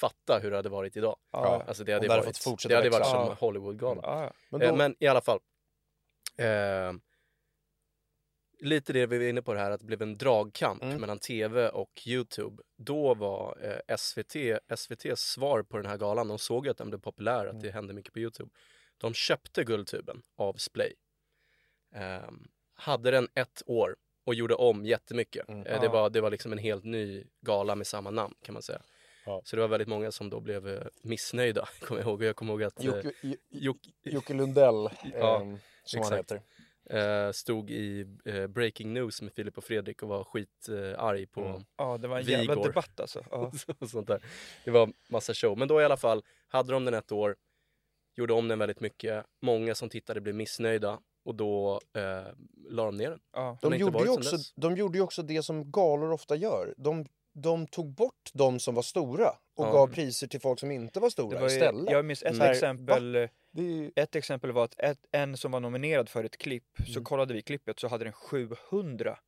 [0.00, 1.16] fatta hur det hade varit idag.
[1.32, 1.62] Ja.
[1.68, 3.36] Alltså det hade, det varit, fått fortsätta det hade varit som Ja.
[3.40, 4.00] Hollywoodgala.
[4.04, 4.32] Ja, ja.
[4.50, 5.38] Men Men, då, men i alla fall.
[6.38, 6.46] Eh,
[8.60, 11.00] lite det vi var inne på det här att det blev en dragkamp Mm.
[11.00, 12.62] mellan tv och Youtube.
[12.76, 14.36] Då var eh, SVT,
[14.68, 17.70] SVTs svar på den här galan, de såg ju att den blev populär, att det
[17.70, 18.50] hände mycket på Youtube.
[18.98, 20.94] De köpte Guldtuben av Splay.
[21.94, 22.30] Eh,
[22.74, 25.48] hade den ett år och gjorde om jättemycket.
[25.48, 25.66] Mm.
[25.66, 25.92] Eh, det, Ja.
[25.92, 28.82] var, det var liksom en helt ny gala med samma namn kan man säga.
[29.26, 29.42] Ja.
[29.44, 32.22] Så det var väldigt många som då blev eh, missnöjda, kommer jag ihåg.
[32.24, 36.32] Jag kommer ihåg att eh, Jocke, J- Jocke, Jocke Lundell, Ja, ehm, som han exakt.
[36.32, 36.42] heter.
[36.90, 41.26] Eh, stod i eh, Breaking News med Filip och Fredrik och var skitarg eh, arg
[41.26, 41.62] på Mm.
[41.76, 42.68] ja, det var en jävla Vigor.
[42.68, 43.24] debatt alltså.
[43.30, 43.52] Ja.
[43.88, 44.22] sånt där.
[44.64, 45.58] Det var massa show.
[45.58, 47.36] Men då i alla fall hade de den ett år,
[48.16, 49.24] gjorde om den väldigt mycket.
[49.42, 52.32] Många som tittade blev missnöjda och då eh,
[52.68, 53.20] la de ner den.
[53.32, 53.58] Ja.
[53.62, 56.74] De gjorde, ju också, de gjorde ju också det som galor ofta gör.
[56.76, 59.72] De, de tog bort de som var stora och Ja.
[59.72, 61.90] gav priser till folk som inte var stora Det var ju, istället.
[61.90, 63.30] jag minns ett här, exempel, är
[63.62, 63.92] ju...
[63.96, 67.04] ett exempel var att ett, en som var nominerad för ett klipp, så Mm.
[67.04, 69.18] kollade vi klippet så hade den 700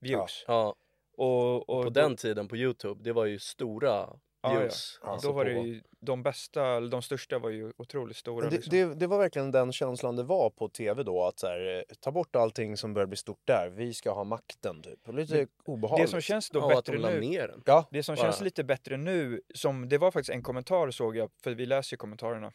[0.00, 0.44] views.
[0.46, 0.74] Ja,
[1.16, 4.18] Och, och på då- den tiden på Youtube, det var ju stora Ja,
[4.54, 4.58] ja.
[4.60, 4.98] views.
[5.02, 8.16] Ja, alltså då var det på- ju, de bästa, eller de största var ju otroligt
[8.16, 8.50] stora.
[8.50, 8.70] Det, liksom.
[8.70, 11.24] det, det var verkligen den känslan det var på tv då.
[11.24, 13.68] Att så här, eh, ta bort allting som börjar bli stort där.
[13.68, 15.08] Vi ska ha makten typ.
[15.08, 16.10] Och Lite det obehagligt.
[16.10, 17.60] som känns då Ja, att de bättre la nu.
[17.66, 21.30] Ja, det som känns lite bättre nu, som det var faktiskt en kommentar såg jag,
[21.42, 22.52] för vi läser ju kommentarerna,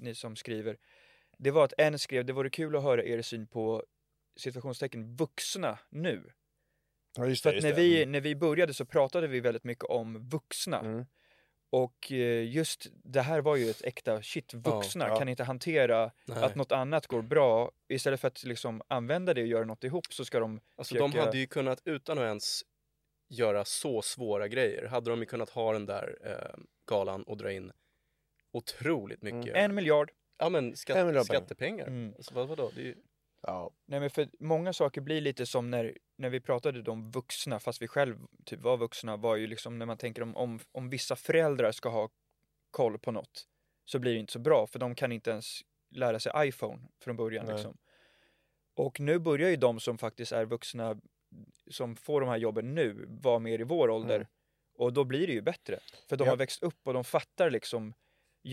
[0.00, 0.76] ni som skriver.
[1.38, 3.84] Det var att en skrev, det vore kul att höra er syn på
[4.36, 6.32] situationstecken vuxna nu.
[7.16, 7.58] ja just För det.
[7.58, 8.12] att Just när vi, Mm.
[8.12, 10.80] när vi började så pratade vi väldigt mycket om vuxna.
[10.80, 11.06] Mm.
[11.70, 15.18] Och eh, just det här var ju ett äkta shit, vuxna ja.
[15.18, 16.44] kan inte hantera Nej.
[16.44, 17.70] att något annat går bra.
[17.88, 21.10] Istället för att liksom använda det och göra något ihop så ska de Alltså de
[21.10, 22.62] försöka- hade ju kunnat, utan att ens
[23.28, 27.52] göra så svåra grejer, hade de ju kunnat ha den där eh, galan och dra
[27.52, 27.72] in
[28.52, 29.56] otroligt mycket.
[29.56, 30.10] En miljard.
[30.38, 31.40] Ja men skatt, En miljard pengar.
[31.40, 31.86] skattepengar.
[31.86, 32.14] Mm.
[32.16, 32.70] Alltså, vad, vadå?
[32.74, 32.96] Det är ju,
[33.42, 33.70] Ja.
[33.86, 37.82] Nej men för många saker blir lite som när, när vi pratade om vuxna, fast
[37.82, 41.16] vi själv typ var vuxna, var ju liksom när man tänker om, om, om vissa
[41.16, 42.08] föräldrar ska ha
[42.70, 43.44] koll på något,
[43.84, 47.16] så blir det inte så bra, för de kan inte ens lära sig iPhone från
[47.16, 47.54] början Nej.
[47.54, 47.76] liksom.
[48.76, 51.00] Och nu börjar ju de som faktiskt är vuxna,
[51.70, 54.16] som får de här jobben nu, vara mer i vår ålder.
[54.16, 54.26] Mm.
[54.74, 55.78] Och då blir det ju bättre.
[56.08, 56.30] För de Ja.
[56.30, 57.94] har växt upp och de fattar liksom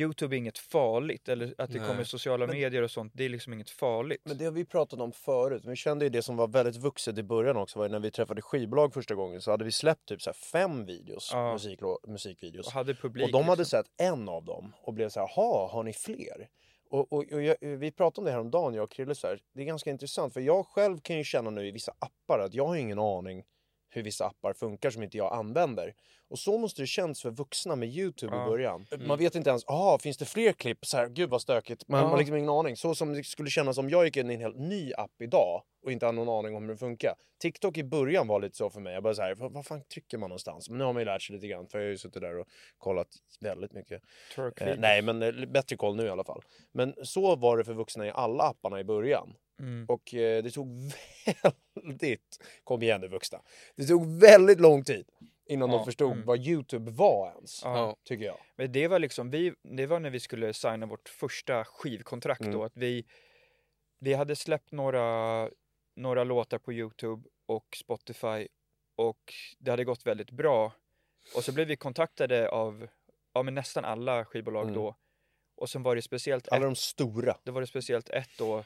[0.02, 1.88] Youtube är inget farligt eller att det Nej.
[1.88, 4.22] kommer sociala Men- medier och sånt, det är liksom inget farligt.
[4.24, 5.64] Men det har vi pratat om förut.
[5.66, 7.80] Vi kände ju det som var väldigt vuxet i början också.
[7.80, 11.30] Var när vi träffade skivbolag första gången så hade vi släppt typ så fem videos,
[11.34, 11.54] Ja.
[11.54, 12.68] musik, musikvideos.
[12.68, 13.26] och hade publik.
[13.26, 13.84] Och de hade liksom.
[13.84, 16.48] sett en av dem och blev så här, jaha, har ni fler?
[16.90, 19.28] Och, och, och jag, vi pratade om det här om dagen jag och Krille, så
[19.28, 19.40] här.
[19.54, 22.54] det är ganska intressant för jag själv kan ju känna nu i vissa appar att
[22.54, 23.44] jag har ingen aning
[23.96, 25.94] hur vissa appar funkar som inte jag använder.
[26.30, 28.44] Och så måste det känns för vuxna med Youtube Ja.
[28.46, 28.86] i början.
[29.08, 30.86] Man vet inte ens, ah, finns det fler klipp?
[30.86, 31.88] Så här, gud vad stökigt.
[31.88, 32.04] Man Ja.
[32.04, 32.78] man har liksom ingen aning.
[32.78, 35.64] Så som det skulle kännas om jag gick in i en helt ny app idag
[35.86, 37.14] och inte hade någon aning om hur det funkar.
[37.42, 38.94] TikTok i början var lite så för mig.
[38.94, 40.70] Jag bara så här, vad, vad fan trycker man någonstans?
[40.70, 42.40] Men nu har man ju lärt sig lite grann för jag har ju suttit där
[42.40, 43.08] och kollat
[43.42, 44.02] väldigt mycket.
[44.68, 46.42] Eh, nej, men eh, bättre koll nu i alla fall.
[46.72, 49.34] Men så var det för vuxna i alla apparna i början.
[49.60, 49.86] Mm.
[49.90, 50.68] Och eh, det tog
[51.76, 53.42] väldigt, kom igen nu vuxna,
[53.76, 55.10] det tog väldigt lång tid
[55.46, 56.26] innan Ja, de förstod mm.
[56.26, 57.62] vad Youtube var ens.
[57.64, 57.96] Ja.
[58.04, 58.38] Tycker jag.
[58.56, 62.54] Men det var liksom, vi, det var när vi skulle signa vårt första skivkontrakt Mm.
[62.54, 63.06] då, att vi,
[64.00, 65.50] vi hade släppt några,
[65.96, 68.48] några låtar på Youtube och Spotify
[68.96, 70.74] och det hade gått väldigt bra.
[71.36, 72.88] Och så blev vi kontaktade av,
[73.34, 74.76] ja men nästan alla skivbolag Mm.
[74.76, 74.96] då.
[75.58, 77.38] Och sen var det speciellt Alla ett, de stora.
[77.44, 78.64] då var det speciellt ett då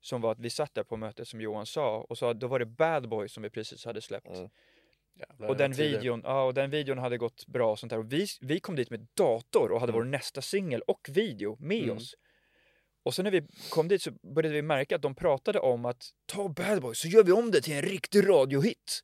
[0.00, 2.58] som var att vi satt där på mötet som Johan sa och så då var
[2.58, 4.26] det Bad Boy som vi precis hade släppt.
[4.36, 4.48] Mm.
[5.14, 7.98] Jävlar, Och den, videon, ja, och den videon hade gått bra och sånt där.
[7.98, 10.04] Och vi, vi kom dit med dator och hade Mm.
[10.04, 11.96] vår nästa singel och video med Mm.
[11.96, 12.14] oss.
[13.02, 16.10] Och sen när vi kom dit så började vi märka att de pratade om att
[16.26, 19.00] ta Bad Boy så gör vi om det till en riktig radiohit.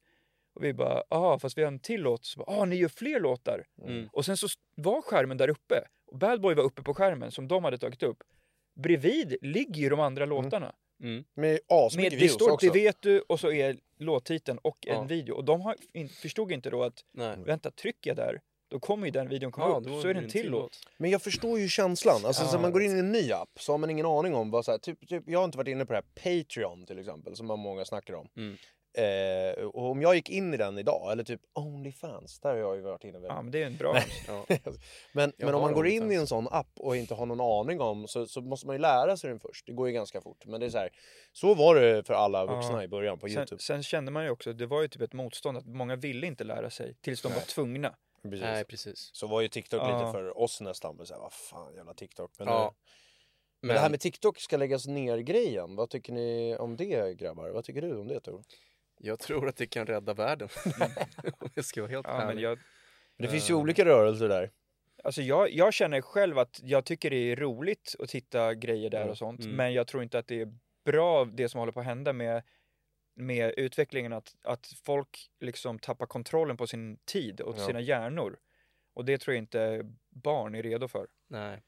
[0.54, 2.24] Och vi bara, ja fast vi har en till låt.
[2.24, 3.64] Så bara, ah, ni gör fler låtar.
[3.82, 4.08] Mm.
[4.12, 5.74] Och sen så var skärmen där uppe.
[6.06, 8.22] Och Bad Boy var uppe på skärmen som de hade tagit upp.
[8.82, 10.74] Bredvid ligger ju de andra låtarna.
[11.02, 11.24] Mm.
[11.34, 12.66] Med asmycket Med, det views står också.
[12.66, 15.02] Det vet du och så är låttiteln och en Ja.
[15.02, 15.34] video.
[15.34, 17.36] Och de har, in, förstod inte då att Nej.
[17.46, 20.14] vänta, trycker jag där, då kommer ju den videon komma Ja, upp, så är det
[20.14, 20.78] blir en till låt.
[20.98, 22.24] Men jag förstår ju känslan.
[22.24, 24.34] Alltså, Ja, så man går in i en ny app så har man ingen aning
[24.34, 26.86] om vad så här, typ, typ, jag har inte varit inne på det här Patreon
[26.86, 28.28] till exempel som många snackar om.
[28.36, 28.56] Mm.
[28.96, 32.76] Eh, och om jag gick in i den idag, eller typ Onlyfans, där har jag
[32.76, 33.96] ju varit inne väldigt Ja, men det är en bra.
[34.28, 34.44] Ja.
[35.12, 37.80] Men, men om man går in i en sån app och inte har någon aning
[37.80, 39.66] om så, så måste man ju lära sig den först.
[39.66, 40.46] Det går ju ganska fort.
[40.46, 40.90] Men det är så här,
[41.32, 42.82] så var det för alla vuxna Ja.
[42.82, 43.62] i början på Sen, Youtube.
[43.62, 46.44] sen kände man ju också, det var ju typ ett motstånd att många ville inte
[46.44, 47.46] lära sig tills de var Nej.
[47.46, 47.94] tvungna.
[48.22, 48.40] Precis.
[48.42, 49.10] Nej, precis.
[49.12, 49.98] Så var ju TikTok Ja.
[49.98, 50.96] lite för oss nästan.
[50.96, 52.30] Men så här, vad fan jävla TikTok.
[52.38, 52.74] Men, Ja.
[53.62, 55.76] nu- men det här med TikTok ska läggas ner grejen.
[55.76, 57.48] Vad tycker ni om det grabbar?
[57.50, 58.42] Vad tycker du om det Tor?
[58.98, 60.48] Jag tror att det kan rädda världen.
[61.38, 62.42] Om jag ska vara helt Ja, men ärlig.
[62.42, 62.58] jag,
[63.16, 63.60] Det finns ju Eh.
[63.60, 64.50] olika rörelser där.
[65.04, 68.98] alltså jag, jag känner själv att jag tycker det är roligt att titta grejer där
[69.00, 69.10] Mm.
[69.10, 69.40] och sånt.
[69.40, 69.56] Mm.
[69.56, 70.54] Men jag tror inte att det är
[70.84, 72.42] bra det som håller på att hända med,
[73.14, 74.12] med utvecklingen.
[74.12, 77.66] Att, att folk liksom tappar kontrollen på sin tid och Ja.
[77.66, 78.38] sina hjärnor.
[78.94, 79.80] Och det tror jag inte
[80.10, 81.06] barn är redo för.
[81.28, 81.62] Nej.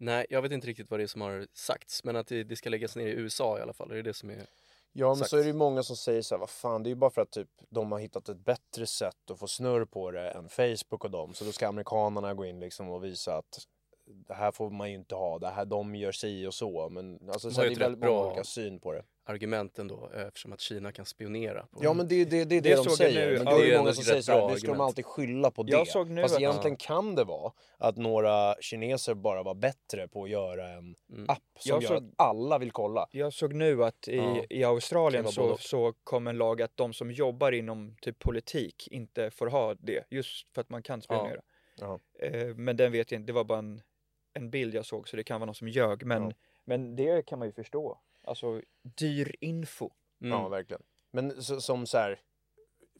[0.00, 2.56] Nej, jag vet inte riktigt vad det är som har sagts, men att det, det
[2.56, 4.46] ska läggas ner i USA i alla fall, är det det som är...
[4.92, 5.30] Ja men Exakt.
[5.30, 7.10] så är det ju många som säger så här, vad fan det är ju bara
[7.10, 10.48] för att typ de har hittat ett bättre sätt att få snurr på det än
[10.48, 11.34] Facebook och dem.
[11.34, 13.58] Så då ska amerikanerna gå in liksom och visa att
[14.06, 16.88] det här får man ju inte ha, det här de gör si och så.
[16.88, 19.04] Men alltså så det är väldigt rätt många bra- olika syn på det.
[19.28, 22.60] Argumenten då, eh, eftersom att Kina kan spionera på Ja men det, det, det är
[22.60, 23.30] det, Det de säger.
[23.30, 23.36] nu.
[23.38, 24.80] Men Ja, det det är många som säger rätt så här, bra det ska de
[24.80, 25.72] alltid skylla på det.
[25.72, 30.08] Jag såg nu Fast att- egentligen kan det vara att några kineser bara var bättre
[30.08, 31.24] på att göra en Mm.
[31.28, 33.06] app som Jag gör såg- att alla vill kolla.
[33.10, 34.44] Jag såg nu att i, Ja.
[34.50, 39.30] i Australien så, så kom en lag att de som jobbar inom typ politik inte
[39.30, 40.04] får ha det.
[40.10, 41.40] Just för att man kan spionera.
[41.80, 41.98] Ja.
[42.20, 43.80] Eh, men den vet jag inte, det var bara en,
[44.34, 46.04] en bild jag såg så det kan vara någon som ljög.
[46.06, 46.32] Men, Ja.
[46.64, 47.98] men det kan man ju förstå.
[48.28, 49.90] Alltså dyr info.
[50.20, 50.38] Mm.
[50.38, 50.82] Ja, verkligen.
[51.10, 52.20] Men så, som så här,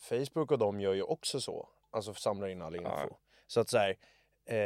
[0.01, 1.69] Facebook och de gör ju också så.
[1.91, 2.89] Alltså samlar in all info.
[2.89, 3.19] Ja.
[3.47, 3.99] Så att så här,
[4.49, 4.57] eh,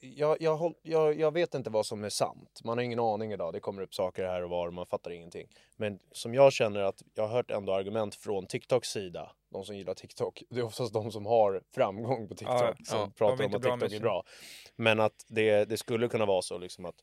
[0.00, 2.60] jag, jag, jag, jag vet inte vad som är sant.
[2.64, 3.52] Man har ingen aning idag.
[3.52, 5.48] Det kommer upp saker här och var och man fattar ingenting.
[5.76, 9.32] Men som jag känner att jag har hört ändå argument från TikToks sida.
[9.48, 10.42] De som gillar TikTok.
[10.50, 12.60] Det är oftast de som har framgång på TikTok.
[12.60, 13.10] Ja, som ja.
[13.16, 14.24] Pratar om att TikTok är bra.
[14.76, 16.96] Men att det, det skulle kunna vara så liksom att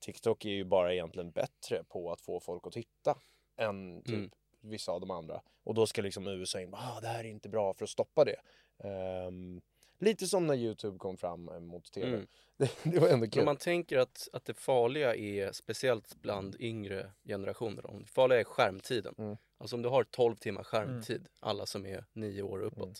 [0.00, 3.18] TikTok är ju bara egentligen bättre på att få folk att titta
[3.56, 4.30] än typ Mm.
[4.60, 5.42] vissa av de andra.
[5.64, 8.24] Och då ska liksom USA in, ah, det här är inte bra för att stoppa
[8.24, 8.40] det.
[8.88, 9.60] Ehm,
[9.98, 12.08] lite som när Youtube kom fram eh, mot TV.
[12.08, 12.26] Mm.
[12.56, 13.40] Det, det var ändå Men kul.
[13.40, 18.40] om man tänker att, att det farliga är speciellt bland yngre generationer, då, det farliga
[18.40, 19.14] är skärmtiden.
[19.18, 19.36] Mm.
[19.58, 22.82] Alltså om du har 12 timmar skärmtid, alla som är 9 år uppåt.
[22.82, 22.94] Mm.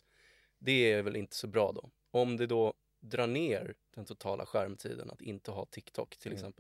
[0.59, 1.91] Det är väl inte så bra då.
[2.11, 6.53] Om det då drar ner den totala skärmtiden att inte ha TikTok till Mm.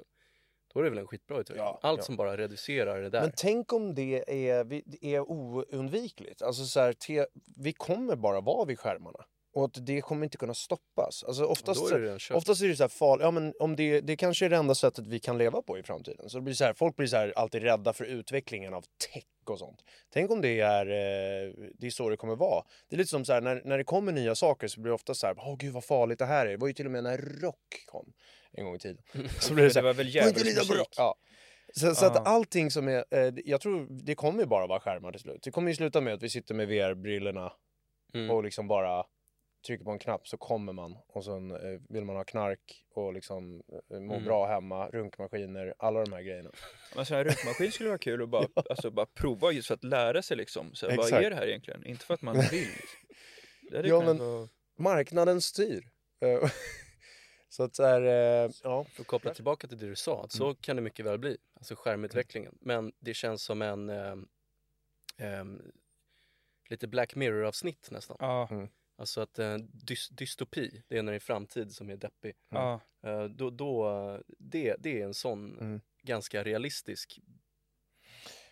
[0.74, 1.64] Då är det väl en skitbra utveckling.
[1.64, 2.04] Ja, Allt ja.
[2.04, 3.20] som bara reducerar det där.
[3.20, 6.42] Men tänk om det är, det är oundvikligt.
[6.42, 9.24] Alltså så här, te, vi kommer bara vara vid skärmarna.
[9.52, 11.24] Och att det kommer inte kunna stoppas.
[11.24, 13.24] Alltså oftast, är det oftast är det så här farligt.
[13.24, 15.82] Ja men om det, det kanske är det enda sättet vi kan leva på i
[15.82, 16.28] framtiden.
[16.28, 19.24] Så det blir så här, folk blir så här alltid rädda för utvecklingen av tech
[19.46, 19.84] och sånt.
[20.12, 22.64] Tänk om det är, eh, det är så det kommer vara.
[22.88, 24.94] Det är lite som så här, när, när det kommer nya saker så blir det
[24.94, 26.50] ofta så här, åh gud vad farligt det här är.
[26.50, 28.12] Det var ju till och med när rock kom
[28.52, 29.02] en gång i tiden.
[29.40, 30.88] Så blir det så det här, var väl "Var bra?" djävulsmusik?
[30.96, 31.14] Ja.
[31.74, 32.10] Så, så Ja.
[32.10, 35.42] att allting som är, eh, jag tror det kommer ju bara vara skärmar till slut.
[35.42, 37.52] Det kommer ju sluta med att vi sitter med VR-brillorna
[38.14, 38.30] Mm.
[38.30, 39.04] och liksom bara
[39.66, 43.12] trycker på en knapp så kommer man och sen eh, vill man ha knark och
[43.12, 44.24] liksom eh, må Mm.
[44.24, 46.50] bra hemma, runkmaskiner, alla de här grejerna.
[46.96, 49.84] Men sån här runkmaskin skulle vara kul att bara, alltså, bara prova just för att
[49.84, 50.74] lära sig liksom.
[50.74, 51.86] Så här, vad är det här egentligen?
[51.86, 52.66] Inte för att man vill.
[53.70, 54.48] Det Ja, men- vara...
[54.78, 55.84] Marknaden styr.
[57.50, 58.84] Eh, så att så här, eh, ja.
[58.84, 60.56] För att koppla tillbaka till det du sa, att så Mm.
[60.56, 62.58] kan det mycket väl bli, alltså skärmutvecklingen.
[62.60, 64.28] Men det känns som en ehm,
[65.16, 65.62] ehm,
[66.70, 68.16] lite Black Mirror-avsnitt nästan.
[68.20, 68.48] Ja,
[68.96, 72.34] Alltså att eh, dys dystopi, det är när det är framtid som är deppig.
[72.48, 72.80] ja.
[73.02, 75.80] Eh, då, då, det, det är en sån Mm.
[76.02, 77.20] ganska realistisk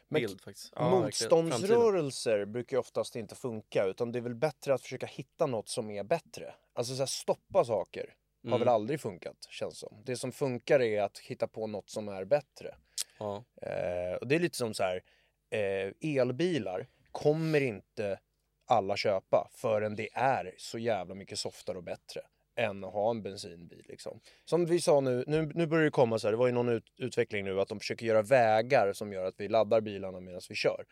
[0.08, 0.40] bild.
[0.76, 1.00] Ja, verkligen.
[1.00, 5.68] Motståndsrörelser brukar ju oftast inte funka utan det är väl bättre att försöka hitta något
[5.68, 6.54] som är bättre.
[6.72, 8.58] Alltså så här, stoppa saker har Mm.
[8.58, 10.02] väl aldrig funkat känns som.
[10.04, 12.74] Det som funkar är att hitta på något som är bättre.
[13.18, 13.44] Ja.
[13.62, 15.02] Eh, och det är lite som så här,
[15.50, 18.18] eh, elbilar kommer inte
[18.66, 22.20] alla köpa förrän det är så jävla mycket softare och bättre
[22.56, 24.20] än att ha en bensinbil liksom.
[24.44, 26.68] Som vi sa nu, nu, nu börjar det komma så här, det var ju någon
[26.68, 30.40] ut, utveckling nu att de försöker göra vägar som gör att vi laddar bilarna medan
[30.48, 30.84] vi kör.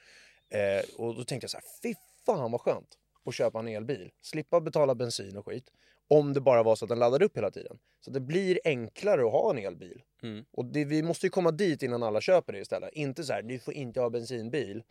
[0.48, 1.94] Eh, och då tänkte jag så här, fy
[2.26, 4.10] fan vad skönt att köpa en elbil.
[4.20, 5.72] Slippa betala bensin och skit.
[6.08, 7.78] Om det bara var så att den laddade upp hela tiden.
[8.00, 10.02] Så det blir enklare att ha en elbil.
[10.22, 10.44] Mm.
[10.50, 12.92] Och det, vi måste ju komma dit innan alla köper det istället.
[12.92, 14.82] Inte så här, du får inte ha bensinbil.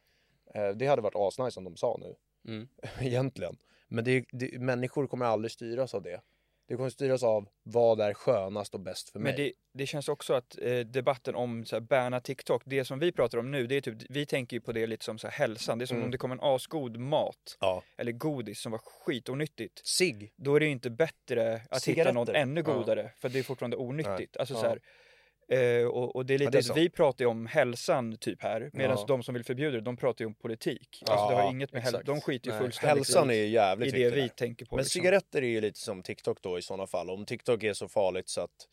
[0.54, 2.16] Eh, det hade varit asnice om de sa nu.
[2.54, 2.68] Mm.
[3.00, 3.58] Egentligen.
[3.88, 6.22] Men det, det, människor kommer aldrig styras av det.
[6.68, 9.32] Det kommer styras av vad är skönast och bäst för mig.
[9.34, 13.00] Men det, det känns också att eh, debatten om så här, banna TikTok, det som
[13.00, 15.28] vi pratar om nu, det är typ, vi tänker ju på det lite som så
[15.28, 15.78] här, hälsan.
[15.78, 16.06] Det är som Mm.
[16.06, 17.84] om det kom en asgod mat Ja.
[17.98, 19.88] eller godis som var skitonyttigt.
[19.88, 20.34] Sig.
[20.36, 22.74] Då är det ju inte bättre att hitta något ännu Ja.
[22.74, 24.38] godare, för det är fortfarande onyttigt.
[24.38, 24.60] Alltså Ja.
[24.62, 24.80] så här,
[25.48, 26.74] eh, och, och det är lite det är att så.
[26.74, 29.06] vi pratar ju om hälsan typ här, medan Ja.
[29.08, 31.04] de som vill förbjuda det, de pratar ju om politik.
[31.08, 33.94] Alltså det Ja, har inget med hälsa, de skiter ju fullständigt Hälsan är ju jävligt
[33.96, 34.28] i det vi där.
[34.28, 34.76] tänker på.
[34.76, 35.00] Men liksom.
[35.02, 37.10] cigaretter är ju lite som TikTok då i sådana fall.
[37.10, 38.68] Om TikTok är så farligt så att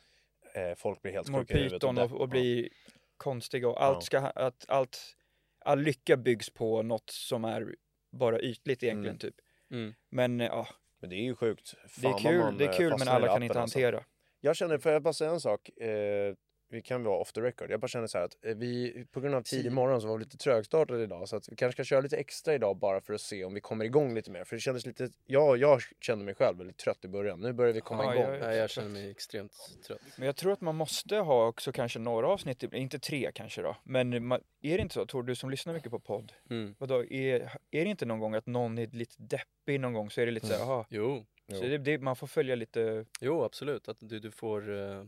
[0.55, 1.85] eh, folk blir helt sjuka i huvudet.
[1.85, 2.69] och, depp- och blir
[3.17, 4.01] konstiga och allt Ja.
[4.01, 5.17] ska, att allt,
[5.65, 7.75] all lycka byggs på något som är
[8.13, 9.19] bara ytligt egentligen Mm.
[9.19, 9.35] typ.
[9.71, 9.95] Mm.
[10.11, 10.67] Men ja,
[11.01, 11.75] Men det är ju sjukt.
[12.01, 13.79] det är Fan kul, man, det eh, är kul men alla kan inte alltså.
[13.79, 14.05] hantera.
[14.41, 15.69] Jag känner, får jag bara säga en sak?
[15.79, 16.35] Eh,
[16.73, 17.71] vi kan vara off the record.
[17.71, 20.19] Jag bara känner så här att eh, vi, på grund av tidig morgon så var
[20.19, 21.29] vi lite trögstartade idag.
[21.29, 23.61] Så att vi kanske ska köra lite extra idag bara för att se om vi
[23.61, 24.45] kommer igång lite mer.
[24.45, 27.41] För det kändes lite, ja, jag kände mig själv väldigt trött i början.
[27.41, 28.33] Nu börjar vi komma Ja, igång.
[28.33, 29.53] jag- Nej, jag känner mig extremt
[29.87, 30.01] trött.
[30.17, 33.77] Men jag tror att man måste ha också kanske några avsnitt, inte tre kanske då.
[33.85, 36.75] Men ma- är det inte så, tror du som lyssnar mycket på podd, Mm.
[36.79, 40.21] vadå, är, är det inte någon gång att någon är lite deppig någon gång så
[40.21, 40.87] är det lite så här, aha.
[40.91, 41.57] Jo, Jo.
[41.59, 43.89] Så det, det, man får följa lite, jo absolut.
[43.89, 45.05] Att du, du, får, eh,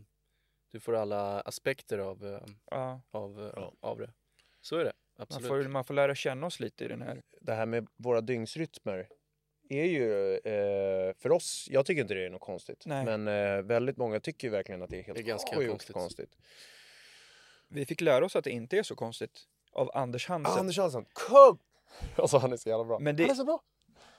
[0.75, 3.73] du får alla aspekter av, eh, ja, av, eh, Ja.
[3.79, 4.13] av det.
[4.61, 5.47] Så är det, man absolut.
[5.47, 7.21] får, man får lära känna oss lite i den här.
[7.41, 9.07] Det här med våra dygnsrytmer
[9.69, 12.83] är ju eh, för oss, jag tycker inte det är något konstigt.
[12.85, 13.05] Nej.
[13.05, 15.93] Men eh, väldigt många tycker ju verkligen att det är helt Det är ganska konstigt.
[15.93, 16.37] konstigt.
[17.67, 20.59] Vi fick lära oss att det inte är så konstigt av Anders Hansen.
[20.59, 21.57] Anders Hansen, kung!
[22.15, 22.99] Alltså han är så jävla bra.
[22.99, 23.59] Men det- Han är så bra!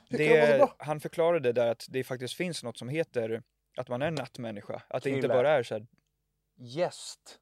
[0.09, 0.75] Hur kan så det, bra?
[0.79, 3.43] han förklarade där att det faktiskt finns något som heter
[3.77, 4.83] att man är en nattmänniska.
[4.89, 5.35] Att det inte Kille.
[5.35, 5.87] bara är så här,
[6.59, 7.39] Gäst.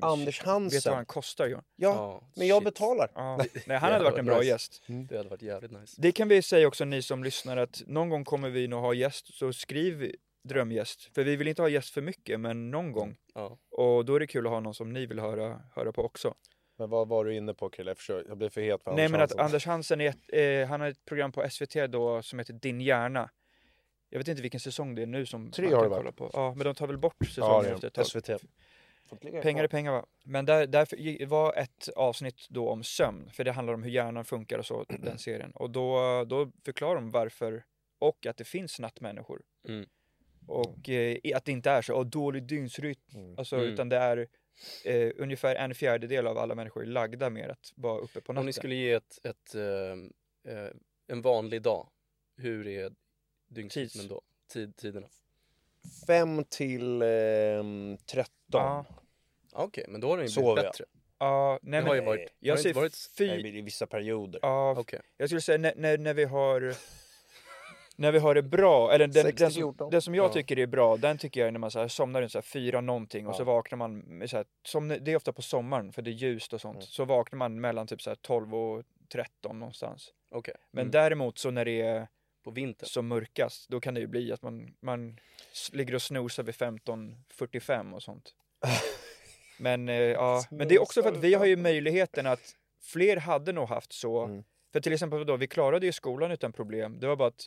[0.00, 0.94] Anders Vet du vad Hansen.
[0.94, 1.64] han kostar Johan?
[1.76, 2.64] Ja, Ja, men jag shit.
[2.64, 3.10] betalar.
[3.14, 3.36] Ja.
[3.66, 4.48] Nej, han hade varit en bra nice.
[4.48, 4.82] gäst.
[5.08, 5.96] Det hade varit jävligt nice.
[5.98, 8.94] Det kan vi säga också ni som lyssnar att någon gång kommer vi nog ha
[8.94, 10.14] gäst, så skriv
[10.48, 11.14] drömgäst.
[11.14, 13.16] För vi vill inte ha gäst för mycket, men någon gång.
[13.34, 13.58] Ja.
[13.70, 16.34] Och då är det kul att ha någon som ni vill höra, höra på också.
[16.78, 17.94] Men vad var du inne på Krille?
[18.08, 19.44] Jag, jag blir för het för Nej Anders men att Hansen.
[19.44, 22.80] Anders Hansen är ett, eh, han har ett program på SVT då som heter Din
[22.80, 23.30] hjärna.
[24.10, 26.12] Jag vet inte vilken säsong det är nu som Tre man har kan det kolla
[26.12, 26.30] på.
[26.32, 28.06] Ja, men de tar väl bort säsongen efter ett är tag.
[28.06, 29.42] SVT.
[29.42, 30.06] Pengar är pengar va?
[30.24, 33.90] Men där, därför gi- var ett avsnitt då om sömn, för det handlar om hur
[33.90, 35.50] hjärnan funkar och så, den serien.
[35.50, 37.64] Och då, då förklarar de varför,
[37.98, 39.42] och att det finns nattmänniskor.
[39.68, 39.88] Mm.
[40.46, 43.38] Och eh, att det inte är så, oh, dålig dygnsrytm, Mm.
[43.38, 43.68] alltså, Mm.
[43.68, 44.28] utan det är
[44.84, 48.38] eh, ungefär en fjärdedel av alla människor är lagda med att vara uppe på natten.
[48.38, 50.70] Om ni skulle ge ett, ett, eh, eh,
[51.06, 51.88] en vanlig dag,
[52.36, 52.92] hur är
[53.50, 54.22] dygnsrytmen då?
[54.52, 55.06] Tid, tiderna?
[56.06, 58.32] Fem till ehm, 13.
[58.52, 58.84] Ja.
[59.52, 60.84] Okej, men då har den ju blivit bättre.
[61.18, 62.28] Ja, nej Det har ju men varit...
[62.38, 63.10] jag har det inte varit...
[63.18, 63.26] fy...
[63.26, 64.38] Nej, I vissa perioder.
[64.42, 65.00] Ja, Okej.
[65.16, 66.74] jag skulle säga när, när, när vi har
[67.96, 69.90] när vi har det bra, eller den, den, som, 60-14.
[69.90, 70.32] den som jag Ja.
[70.32, 72.42] tycker är bra, den tycker jag är när man så här somnar runt så här
[72.42, 73.44] fyra någonting och så Ja.
[73.46, 76.60] vaknar man, så här, som, det är ofta på sommaren för det är ljust och
[76.60, 76.86] sånt, Mm.
[76.86, 78.82] så vaknar man mellan typ så här 12 och
[79.12, 80.12] 13 någonstans.
[80.30, 80.54] Okej.
[80.70, 80.90] Men Mm.
[80.90, 82.08] däremot så när det är
[82.42, 82.88] På vintern?
[82.88, 85.18] som mörkast, då kan det ju bli att man, man
[85.52, 88.34] s- ligger och snosar vid 15.45 och sånt.
[89.58, 93.16] Men, eh, ja, men det är också för att vi har ju möjligheten att fler
[93.16, 94.24] hade nog haft så.
[94.24, 94.44] Mm.
[94.72, 97.00] För till exempel då, vi klarade ju skolan utan problem.
[97.00, 97.46] Det var bara att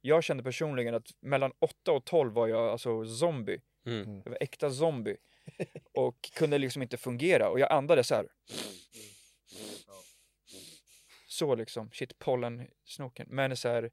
[0.00, 3.60] jag kände personligen att mellan 8 och 12 var jag alltså zombie.
[3.86, 4.22] Mm.
[4.24, 5.16] Jag var äkta zombie.
[5.94, 7.48] Och kunde liksom inte fungera.
[7.50, 8.26] Och jag andades så här.
[11.28, 13.26] Så liksom, shit pollen snoken.
[13.30, 13.90] Men så här,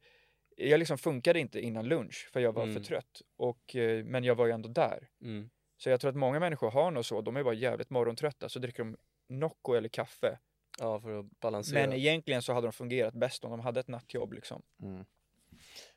[0.55, 2.75] jag liksom funkade inte innan lunch för jag var Mm.
[2.75, 3.21] för trött.
[3.37, 5.07] Och, eh, men jag var ju ändå där.
[5.21, 5.49] Mm.
[5.77, 8.59] Så jag tror att många människor har nog så, de är bara jävligt morgontrötta, så
[8.59, 8.97] dricker de
[9.29, 10.39] Nocco eller kaffe.
[10.79, 11.79] Ja, för att balansera.
[11.87, 14.61] Men egentligen så hade de fungerat bäst om de hade ett nattjobb liksom.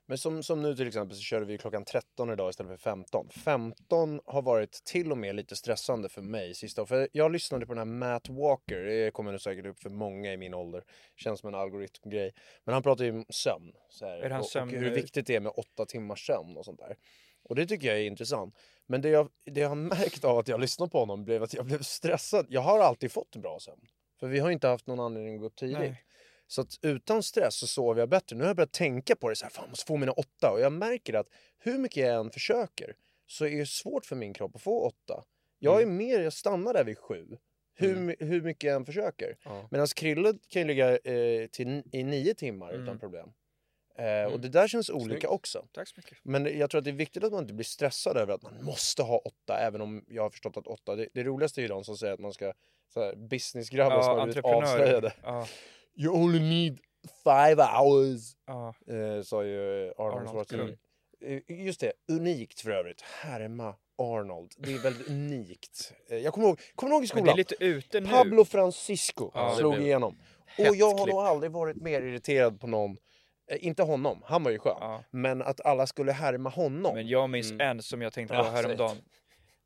[0.08, 3.28] Men som, som nu till exempel så körde vi klockan 13 idag istället för 15.
[3.30, 7.74] 15 har varit till och med lite stressande för mig sista För jag lyssnade på
[7.74, 10.84] den här Matt Walker, det kommer nu säkert upp för många i min ålder.
[11.16, 12.34] Känns som en algoritmgrej.
[12.64, 13.72] Men han pratar ju om sömn.
[13.88, 16.64] Så här, Är hans och, och hur viktigt det är med åtta timmars sömn och
[16.64, 16.96] sånt där.
[17.42, 18.54] Och det tycker jag är intressant.
[18.86, 21.54] Men det jag, det jag har märkt av att jag lyssnade på honom blev att
[21.54, 22.46] jag blev stressad.
[22.48, 23.86] Jag har alltid fått bra sömn.
[24.20, 25.78] För vi har inte haft någon anledning att gå upp tidigt.
[25.78, 26.04] Nej.
[26.50, 28.37] Så att utan stress så sover jag bättre.
[28.37, 30.50] Nu har jag börjat tänka på det så här, fan jag måste få mina åtta.
[30.52, 31.26] Och jag märker att
[31.58, 32.94] hur mycket jag än försöker
[33.26, 35.24] så är det svårt för min kropp att få åtta.
[35.58, 37.26] Jag är mer, jag stannar där vid sju.
[37.74, 38.16] Hur, Mm.
[38.18, 39.37] hur mycket jag än försöker.
[39.44, 39.68] Ja.
[39.70, 42.82] Medan Krille kan ju ligga eh, till, i nio timmar Mm.
[42.82, 43.32] utan problem.
[43.98, 45.24] Eh, Och det där känns olika Snyggt.
[45.24, 45.66] också.
[45.72, 46.18] Tack så mycket.
[46.22, 48.64] Men jag tror att det är viktigt att man inte blir stressad över att man
[48.64, 51.68] måste ha åtta, även om jag har förstått att åtta, det, det roligaste är ju
[51.68, 52.52] de som säger att man ska,
[53.16, 55.12] businessgrabbar som Ja, har blivit avslöjade.
[55.22, 55.46] Ja,
[55.98, 56.78] You only need
[57.24, 58.74] five hours, ja.
[58.87, 60.78] eh, sa ju Arnold Arnold, Schwarzenegger.
[61.24, 63.00] Eh, Just det, unikt för övrigt.
[63.00, 64.52] Härma Arnold.
[64.58, 65.92] Det är väldigt unikt.
[66.11, 67.24] Eh, Jag kommer ihåg, kommer ihåg i Men skolan?
[67.26, 68.08] det är lite ute nu.
[68.08, 70.18] Pablo Francisco Ja, slog blev igenom.
[70.58, 72.96] Och jag har nog aldrig varit mer irriterad på någon.
[73.50, 74.76] Eh, inte honom, han var ju skön.
[74.80, 75.04] Ja.
[75.11, 76.94] Men att alla skulle härma honom.
[76.94, 77.61] Men jag minns Mm.
[77.68, 78.96] en som jag tänkte på Ja, häromdagen.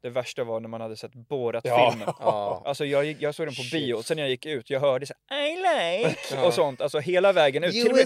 [0.03, 1.91] Det värsta var när man hade sett Borat Ja.
[1.91, 2.15] filmen.
[2.21, 2.63] Ja.
[2.65, 3.73] Alltså jag, gick, jag såg den på Shit.
[3.73, 6.47] bio och sen när jag gick ut, jag hörde så här, I like Ja.
[6.47, 6.81] och sånt.
[6.81, 7.73] Alltså hela vägen ut.
[7.73, 8.05] Till och med,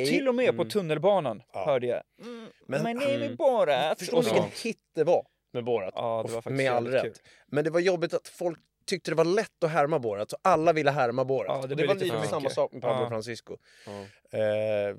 [0.00, 1.64] och till och med på tunnelbanan Ja.
[1.66, 3.36] hörde jag mm, Men- My name is Mm.
[3.36, 3.98] Borat.
[3.98, 5.92] Förstå Och så- vilken hit det var med Borat.
[5.96, 7.02] Ja, det var faktiskt med all rätt.
[7.02, 7.12] kul.
[7.46, 10.72] Men det var jobbigt att folk tyckte det var lätt att härma Borat, så alla
[10.72, 11.46] ville härma Borat.
[11.48, 13.08] Ja, det det blev var lite samma sak med Pablo Ja.
[13.08, 13.56] Francisco.
[13.86, 13.92] Ja.
[14.38, 14.96] Eh,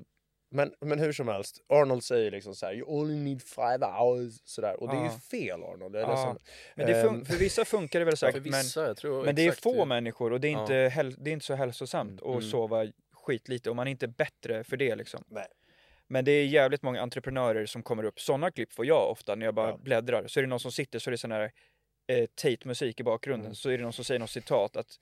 [0.50, 4.34] men, men hur som helst, Arnold säger liksom så här, you only need five hours,
[4.44, 4.80] sådär.
[4.82, 5.20] Och det är ju Ja.
[5.30, 5.96] fel Arnold.
[5.96, 6.08] Är Ja.
[6.10, 6.38] ledsen.
[6.74, 9.24] Men det fun- Ehm, för vissa funkar det väl För säkert, men, vissa, jag tror
[9.24, 9.84] men det är få det.
[9.84, 10.60] människor och det är Ja.
[10.62, 12.50] inte, häl- det är inte så hälsosamt Mm, att mm.
[12.50, 15.24] sova skitlite och man är inte bättre för det liksom.
[15.28, 15.46] Nej.
[16.10, 18.20] Men det är jävligt många entreprenörer som kommer upp.
[18.20, 19.76] Sådana klipp får jag ofta när jag bara Ja.
[19.76, 20.26] bläddrar.
[20.26, 21.52] Så är det någon som sitter så är det sån här
[22.10, 23.46] eh, Tate-musik i bakgrunden.
[23.46, 23.54] Mm.
[23.54, 24.98] Så är det någon som säger något citat att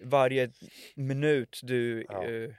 [0.00, 0.50] varje
[0.94, 2.24] minut du Ja.
[2.24, 2.50] eh,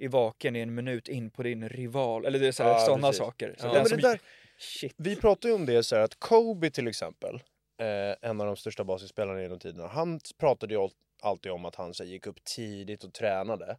[0.00, 2.24] är vaken är en minut in på din rival.
[2.26, 3.18] Eller det är så här, Ja, sådana precis.
[3.18, 3.54] saker.
[3.58, 4.20] Så Ja, den men det där,
[4.58, 4.94] Shit.
[4.96, 7.34] vi pratar ju om det så att Kobe till exempel,
[7.80, 10.90] eh, en av de största basketspelarna genom tiderna, han pratade ju al-
[11.22, 13.76] alltid om att han så gick upp tidigt och tränade.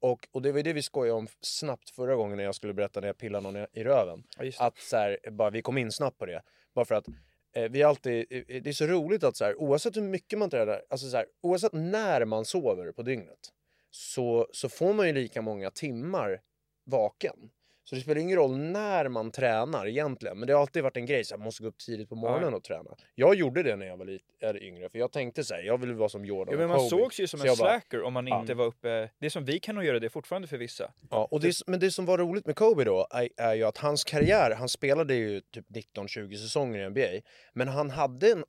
[0.00, 3.00] Och, och det var det vi skojade om snabbt förra gången när jag skulle berätta
[3.00, 4.22] när jag pillade någon i, i röven.
[4.38, 4.50] Ja.
[4.66, 6.42] Att så här, bara, vi kom in snabbt på det.
[6.74, 7.06] Bara för att
[7.56, 10.50] eh, vi alltid, eh, det är så roligt att så här, oavsett hur mycket man
[10.50, 13.38] tränar, alltså så här, oavsett när man sover på dygnet,
[13.94, 16.40] så, så får man ju lika många timmar
[16.84, 17.50] vaken.
[17.84, 20.38] Så det spelar ingen roll när man tränar egentligen.
[20.38, 22.54] Men det har alltid varit en grej, så jag måste gå upp tidigt på morgonen
[22.54, 22.90] och träna.
[23.14, 24.24] Jag gjorde det när jag var lite
[24.64, 26.88] yngre, för jag tänkte så här, jag ville vara som Jordan Ja, men man Kobe.
[26.90, 28.40] sågs ju som Så en jag bara- slacker om man Ja.
[28.40, 29.10] inte var uppe.
[29.18, 30.92] Det är som vi kan nog göra det fortfarande för vissa.
[31.10, 33.78] Ja, och det, men det som var roligt med Kobe då är, är ju att
[33.78, 37.28] hans karriär, han spelade ju typ 19-20 säsonger i NBA.
[37.52, 38.44] Men han hade en,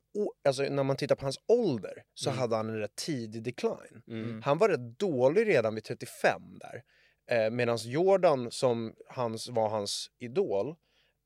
[0.48, 4.02] alltså när man tittar på hans ålder så hade han en rätt tidig decline.
[4.08, 4.42] Mm.
[4.42, 6.82] Han var rätt dålig redan vid 35 där.
[7.26, 10.68] Eh, Medan Jordan som hans, var hans idol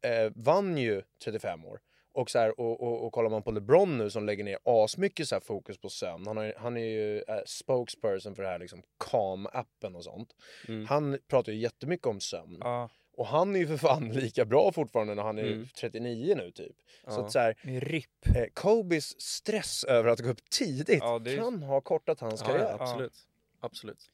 [0.02, 1.80] eh, vann ju 35 år.
[2.12, 5.28] Och, så här, och, och, och kollar man på LeBron nu som lägger ner asmycket
[5.28, 6.26] så här fokus på sömn.
[6.26, 10.34] Han, har, han är ju eh, spokesperson för det här liksom Calm-appen och sånt.
[10.68, 10.86] Mm.
[10.86, 12.56] Han pratar ju jättemycket om sömn.
[12.60, 15.66] Ja, Och han är ju för fan lika bra fortfarande när han är Mm.
[15.80, 16.76] 39 nu typ.
[17.04, 17.24] Så Ja.
[17.24, 18.26] att så här, RIP.
[18.36, 22.40] eh, Kobes stress över att gå upp tidigt Ja, det är- kan ha kortat hans
[22.40, 22.76] Ja, karriär.
[22.78, 23.14] ja, absolut.
[23.60, 24.10] Absolut.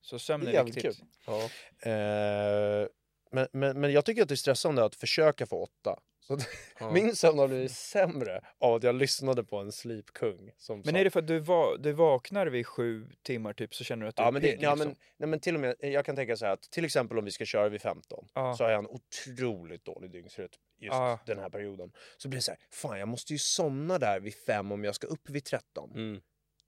[0.00, 0.98] Så sömn är, är viktigt.
[1.26, 1.42] Ja.
[1.90, 2.88] Eh,
[3.32, 5.98] Men, men, men jag tycker att det är stressande att försöka få åtta.
[6.20, 6.38] Så
[6.80, 6.90] Ja.
[6.92, 10.50] Min sömn har blivit sämre av att jag lyssnade på en slipkung.
[10.56, 13.84] Som Men är det för att du, va, du vaknar vid sju timmar typ så
[13.84, 14.88] känner du att du Ja är men, det, pigg ja, liksom?
[14.88, 17.24] men, nej, men till och med, jag kan tänka så här att till exempel om
[17.24, 18.54] vi ska köra vid 15 Ja.
[18.54, 20.48] så har jag en otroligt dålig dygnsrytm
[20.78, 21.18] just Ja.
[21.26, 21.92] den här perioden.
[22.16, 24.94] Så blir det så här, fan jag måste ju somna där vid 5 om jag
[24.94, 25.90] ska upp vid 13.
[25.94, 26.20] Mm.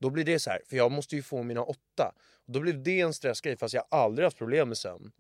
[0.03, 1.79] Då blir det så här, för jag måste ju få mina 8.
[2.47, 5.13] Då blir det en stressgrej fast jag har aldrig haft problem med sömn.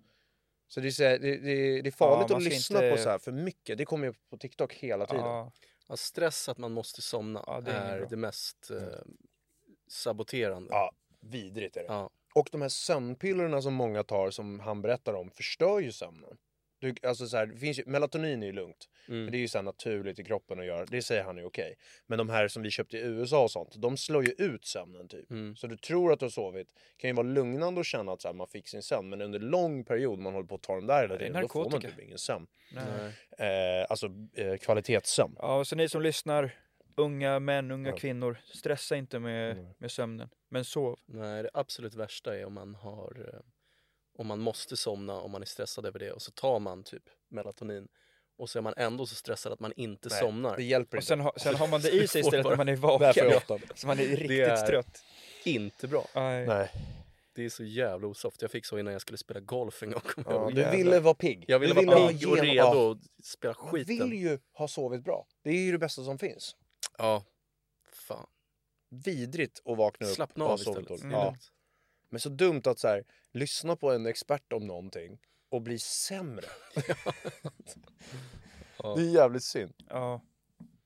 [0.68, 3.02] Så det är, så här, det, det, det är farligt man att lyssna inte- på
[3.02, 3.78] så här för mycket.
[3.78, 5.24] Det kommer ju på TikTok hela tiden.
[5.24, 5.52] Ja,
[5.88, 8.78] Ja, stress att man måste somna Ja, det är är det mest eh,
[9.88, 10.68] saboterande.
[10.72, 11.86] Ja, vidrigt är det.
[11.86, 12.10] Ja.
[12.34, 16.36] Och de här sömnpillerna som många tar som han berättar om förstör ju sömnen.
[16.82, 18.88] Du, alltså så här, det finns ju, melatonin är ju lugnt.
[19.08, 19.26] Mm.
[19.26, 20.84] För det är ju så här naturligt i kroppen att göra.
[20.86, 21.74] Det säger han är okej.
[22.06, 25.08] Men de här som vi köpte i USA och sånt, de slår ju ut sömnen
[25.08, 25.30] typ.
[25.30, 25.56] Mm.
[25.56, 26.68] Så du tror att du har sovit.
[26.96, 29.08] kan ju vara lugnande att känna att så här, man fick sin sömn.
[29.08, 31.70] Men under lång period man håller på att ta den där hela tiden, då får
[31.70, 32.46] man typ ingen sömn.
[33.38, 35.36] Eh, alltså eh, kvalitetssömn.
[35.38, 36.50] ja, så ni som lyssnar,
[36.96, 37.96] unga män, unga Ja.
[37.96, 40.28] kvinnor, stressa inte med, med sömnen.
[40.48, 40.98] Men sov.
[41.06, 43.42] Nej, det absolut värsta är om man har
[44.18, 47.02] om man måste somna, om man är stressad över det och så tar man typ
[47.30, 47.88] melatonin
[48.38, 50.56] och så är man ändå så stressad att man inte Nej, somnar.
[50.56, 51.06] Det hjälper Och inte.
[51.06, 53.32] sen, ha, sen har man det i sig istället när man är vaken.
[53.74, 55.04] Så man är riktigt är- trött.
[55.44, 56.06] Inte bra.
[56.14, 56.46] Nej.
[56.46, 56.70] Nej.
[57.34, 58.42] Det är så jävla osoft.
[58.42, 60.02] Jag fick så innan jag skulle spela golf en gång.
[60.26, 61.44] Ja, du ville vara pigg.
[61.48, 62.74] Jag ville du vara pigg och redo Ja.
[62.88, 64.10] och spela Man skiten.
[64.10, 65.26] vill ju ha sovit bra.
[65.44, 66.56] Det är ju det bästa som finns.
[66.98, 67.24] Ja,
[67.92, 68.26] fan.
[69.04, 71.02] Vidrigt att vakna upp Slappna och ha av sovit dåligt.
[71.04, 71.14] Mm.
[71.16, 71.36] Ja.
[72.12, 76.46] Men så dumt att så här, lyssna på en expert om någonting och bli sämre.
[78.82, 78.94] Ja.
[78.96, 79.74] Det är jävligt synd.
[79.88, 80.20] Ja.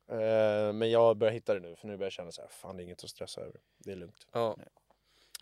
[0.08, 2.76] Eh, men jag börjar hitta det nu för nu börjar jag känna så här, fan
[2.76, 3.60] det är inget att stressa över.
[3.78, 4.26] Det är lugnt.
[4.32, 4.56] Ja.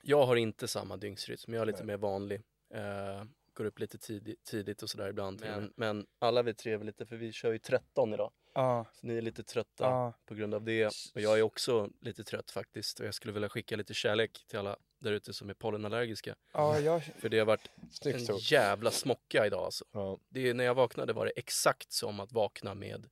[0.03, 1.87] Jag har inte samma dygnsrytm, jag är lite Nej.
[1.87, 2.43] mer vanlig.
[2.74, 3.24] Eh,
[3.55, 5.41] går upp lite tidigt, tidigt och sådär ibland.
[5.41, 8.32] Men, men alla vi tre är väl lite, för vi kör ju 13 idag.
[8.55, 8.87] Ja.
[8.93, 10.12] Så ni är lite trötta Ja.
[10.26, 10.87] på grund av det.
[11.14, 13.01] Och jag är också lite trött faktiskt.
[13.01, 16.34] Och jag skulle vilja skicka lite kärlek till alla där ute som är pollenallergiska.
[16.52, 19.84] Ja, jag, För det har varit Snyggt en jävla smocka idag alltså.
[19.92, 20.18] Ja.
[20.28, 23.11] Det är, när jag vaknade var det exakt som att vakna med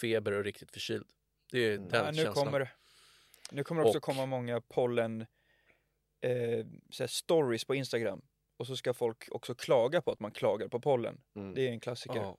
[0.00, 1.06] feber och riktigt förkyld.
[1.50, 2.44] Det är den ja, nu känslan.
[2.46, 2.74] kommer.
[3.50, 5.26] Nu kommer det också Och- komma många pollen
[6.20, 6.66] eh,
[7.06, 8.22] stories på Instagram.
[8.56, 11.20] Och så ska folk också klaga på att man klagar på pollen.
[11.36, 11.54] Mm.
[11.54, 12.16] Det är en klassiker.
[12.16, 12.38] Ja.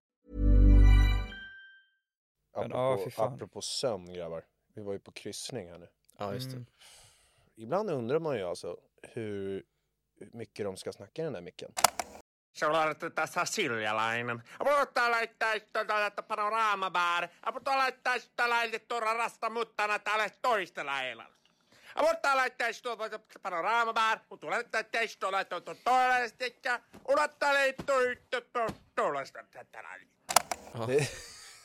[2.55, 3.33] Men, Apropå, fan.
[3.33, 4.45] apropå sömn grabbar.
[4.73, 5.87] Vi var ju på kryssning här nu.
[6.17, 6.55] ja, just det.
[6.55, 6.65] Mm.
[7.55, 9.63] Ibland undrar man ju alltså hur
[10.33, 11.73] mycket de ska snacka i den där micken.
[12.63, 14.43] On tässä siljalainen.
[14.59, 16.23] Mutta tuota.
[17.53, 19.93] Mutta rasta muttana.
[19.93, 20.27] Mutta.
[29.17, 31.07] Mutta tällainen.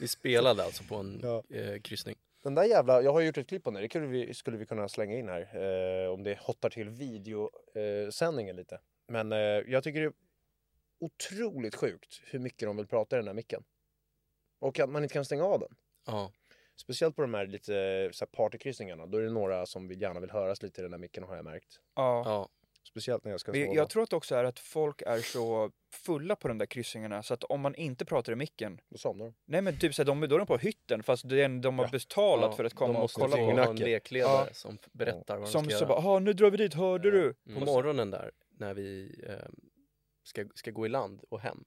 [0.01, 1.43] Vi spelade alltså på en Ja.
[1.57, 2.17] eh, kryssning.
[2.43, 4.67] Den där jävla, jag har gjort ett klipp om det, det skulle vi, skulle vi
[4.67, 5.57] kunna slänga in här.
[6.05, 8.81] Eh, om det hottar till videosändningen eh, lite.
[9.09, 10.13] Men eh, jag tycker det är
[11.01, 13.65] otroligt sjukt hur mycket de vill prata i den här micken.
[14.59, 15.77] Och att man inte kan stänga av den.
[16.07, 16.33] Ja.
[16.77, 17.73] Speciellt på de här lite
[18.13, 19.07] så här partykryssningarna.
[19.07, 21.37] Då är det några som vill, gärna vill höras lite i den här micken har
[21.37, 21.81] jag märkt.
[21.95, 22.23] Ja.
[22.25, 22.49] ja.
[22.87, 23.75] Speciellt när jag ska sova.
[23.75, 27.23] jag tror att det också är att folk är så fulla på de där kryssningarna
[27.23, 29.35] så att om man inte pratar i micken Då somnar de.
[29.45, 31.61] Nej men typ så här, de, då är de på hytten fast det är en,
[31.61, 33.43] de har betalat Ja, för att komma de och måste kolla på.
[33.43, 34.55] ha en lekledare Ja.
[34.55, 35.89] som berättar vad Som de ska så göra.
[35.89, 37.35] bara, "Aha, nu drar vi dit, hörde du?
[37.55, 39.35] På morgonen där, när vi eh,
[40.23, 41.65] ska, ska gå i land och hem,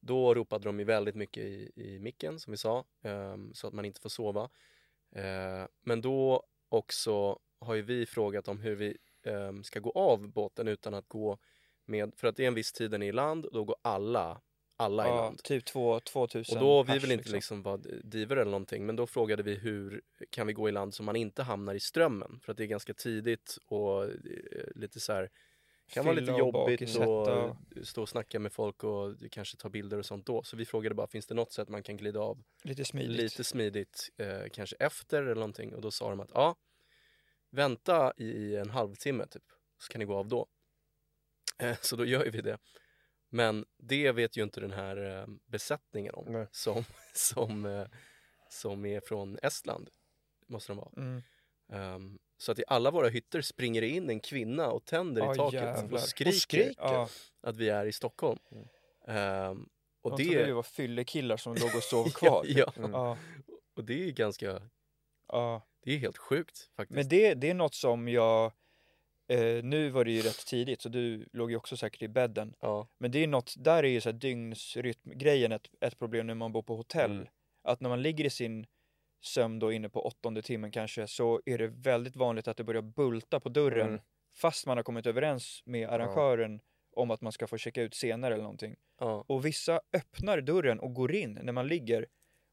[0.00, 3.72] då ropade de ju väldigt mycket i, i micken, som vi sa, ehm, så att
[3.72, 4.48] man inte får sova.
[5.14, 8.96] Eh, men då också har ju vi frågat om hur vi
[9.26, 11.38] ehm, ska gå av båten utan att gå
[11.86, 14.40] med, för att det är en viss tid den är i land, då går alla,
[14.76, 15.42] alla i Ja, land.
[15.42, 19.06] typ två, 2000 Och då, vi vill inte liksom vara diver eller någonting, men då
[19.06, 22.40] frågade vi hur kan vi gå i land så man inte hamnar i strömmen?
[22.42, 24.10] För att det är ganska tidigt och eh,
[24.74, 25.30] lite så här
[25.92, 27.04] kan vara lite Fylla och jobbigt bakissätta.
[27.06, 30.42] och stå och snacka med folk och kanske ta bilder och sånt då.
[30.42, 33.16] Så vi frågade bara, finns det något sätt man kan glida av Lite smidigt.
[33.16, 35.74] lite smidigt, eh, kanske efter eller någonting?
[35.74, 36.56] Och då sa de att ja,
[37.50, 39.44] vänta i en halvtimme typ,
[39.78, 40.46] så kan ni gå av då.
[41.58, 42.58] Eh, så då gör vi det.
[43.28, 46.46] Men det vet ju inte den här eh, besättningen om Nej.
[46.52, 46.84] som,
[47.14, 47.86] som, eh,
[48.48, 49.90] som är från Estland,
[50.46, 50.90] måste de vara.
[50.96, 51.22] Mm.
[51.72, 55.32] Ehm, så att i alla våra hytter springer det in en kvinna och tänder Ja,
[55.32, 55.92] i taket jävlar.
[55.92, 56.74] och skriker, Och skriker.
[56.78, 57.08] Ja,
[57.42, 58.38] att vi är i Stockholm.
[59.06, 59.68] Ehm,
[60.02, 62.44] och, de trodde vi det, var fyllekillar som låg och sov kvar.
[62.48, 62.90] ja, Mm.
[62.92, 63.18] ja,
[63.76, 64.62] och det är ganska,
[65.28, 65.62] ja.
[65.82, 66.94] Det är helt sjukt faktiskt.
[66.96, 68.52] Men det, det är något som jag,
[69.28, 72.54] eh, nu var det ju rätt tidigt så du låg ju också säkert i bädden.
[72.60, 76.34] ja, Men det är något, där är ju så här dygnsrytmgrejen ett, ett problem när
[76.34, 77.10] man bor på hotell.
[77.12, 77.26] Mm.
[77.62, 78.66] Att när man ligger i sin
[79.22, 82.82] sömn då inne på åttonde timmen kanske så är det väldigt vanligt att det börjar
[82.82, 84.00] bulta på dörren Mm.
[84.32, 86.60] fast man har kommit överens med arrangören
[86.92, 88.76] om att man ska få checka ut senare eller någonting.
[89.00, 92.06] ja, Och vissa öppnar dörren och går in när man ligger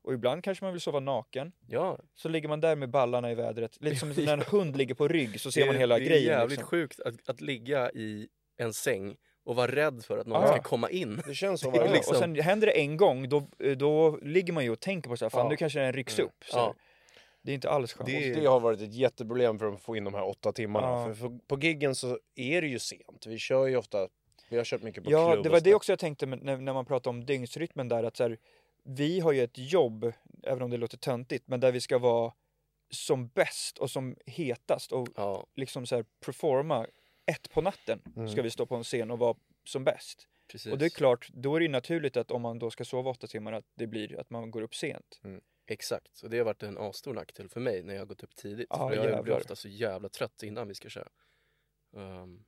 [0.07, 1.51] och ibland kanske man vill sova naken.
[1.67, 1.99] ja.
[2.15, 5.07] Så ligger man där med ballarna i vädret, lite som när en hund ligger på
[5.07, 6.23] rygg så ser det, man hela det är grejen.
[6.25, 6.67] jävligt liksom.
[6.67, 8.27] sjukt att, att ligga i
[8.57, 10.47] en säng och vara rädd för att någon Ja.
[10.47, 11.21] ska komma in.
[11.27, 12.11] Det känns så Det varje Ja, liksom...
[12.15, 13.47] Och sen händer det en gång, då,
[13.77, 15.49] då ligger man ju och tänker på så här, fan Ja.
[15.49, 16.43] nu kanske den rycks upp.
[16.45, 16.75] Så Ja.
[17.41, 18.09] Det är inte alls skönt.
[18.09, 20.87] Det- Det har varit ett jätteproblem för att få in de här åtta timmarna.
[20.87, 21.05] Ja.
[21.05, 23.25] För, för på giggen så är det ju sent.
[23.27, 24.07] Vi kör ju ofta,
[24.49, 26.57] vi har kört mycket på Ja, klubb det och var det också jag tänkte när,
[26.57, 28.37] när man pratar om dygnsrytmen där, att så här,
[28.87, 30.13] vi har ju ett jobb,
[30.43, 32.33] även om det låter töntigt, men där vi ska vara
[32.89, 36.87] som bäst och som hetast och Ja, liksom så här performa
[37.25, 38.29] ett på natten Mm.
[38.29, 40.27] ska vi stå på en scen och vara som bäst.
[40.51, 40.71] precis.
[40.73, 43.11] Och det är klart, då är det ju naturligt att om man då ska sova
[43.11, 45.21] åtta timmar att det blir att man går upp sent.
[45.69, 48.35] Exakt, och det har varit en asstor nackdel för mig när jag har gått upp
[48.35, 48.67] tidigt.
[48.89, 51.09] För jag blir ofta så jävla trött innan vi ska köra.
[51.97, 52.43] Ehm,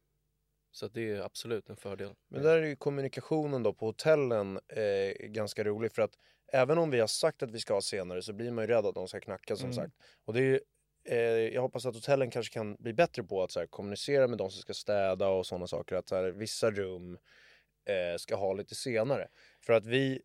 [0.71, 2.13] så det är absolut en fördel.
[2.27, 6.13] Men där är ju kommunikationen då på hotellen eh, ganska rolig för att
[6.53, 8.85] även om vi har sagt att vi ska ha senare så blir man ju rädd
[8.85, 9.75] att de ska knacka som Mm.
[9.75, 9.93] sagt.
[10.25, 10.59] Och det är ju,
[11.03, 14.37] eh, jag hoppas att hotellen kanske kan bli bättre på att så här, kommunicera med
[14.37, 15.95] de som ska städa och sådana saker.
[15.95, 17.17] Att så här, vissa rum
[17.85, 19.27] eh, ska ha lite senare.
[19.65, 20.21] För att vi,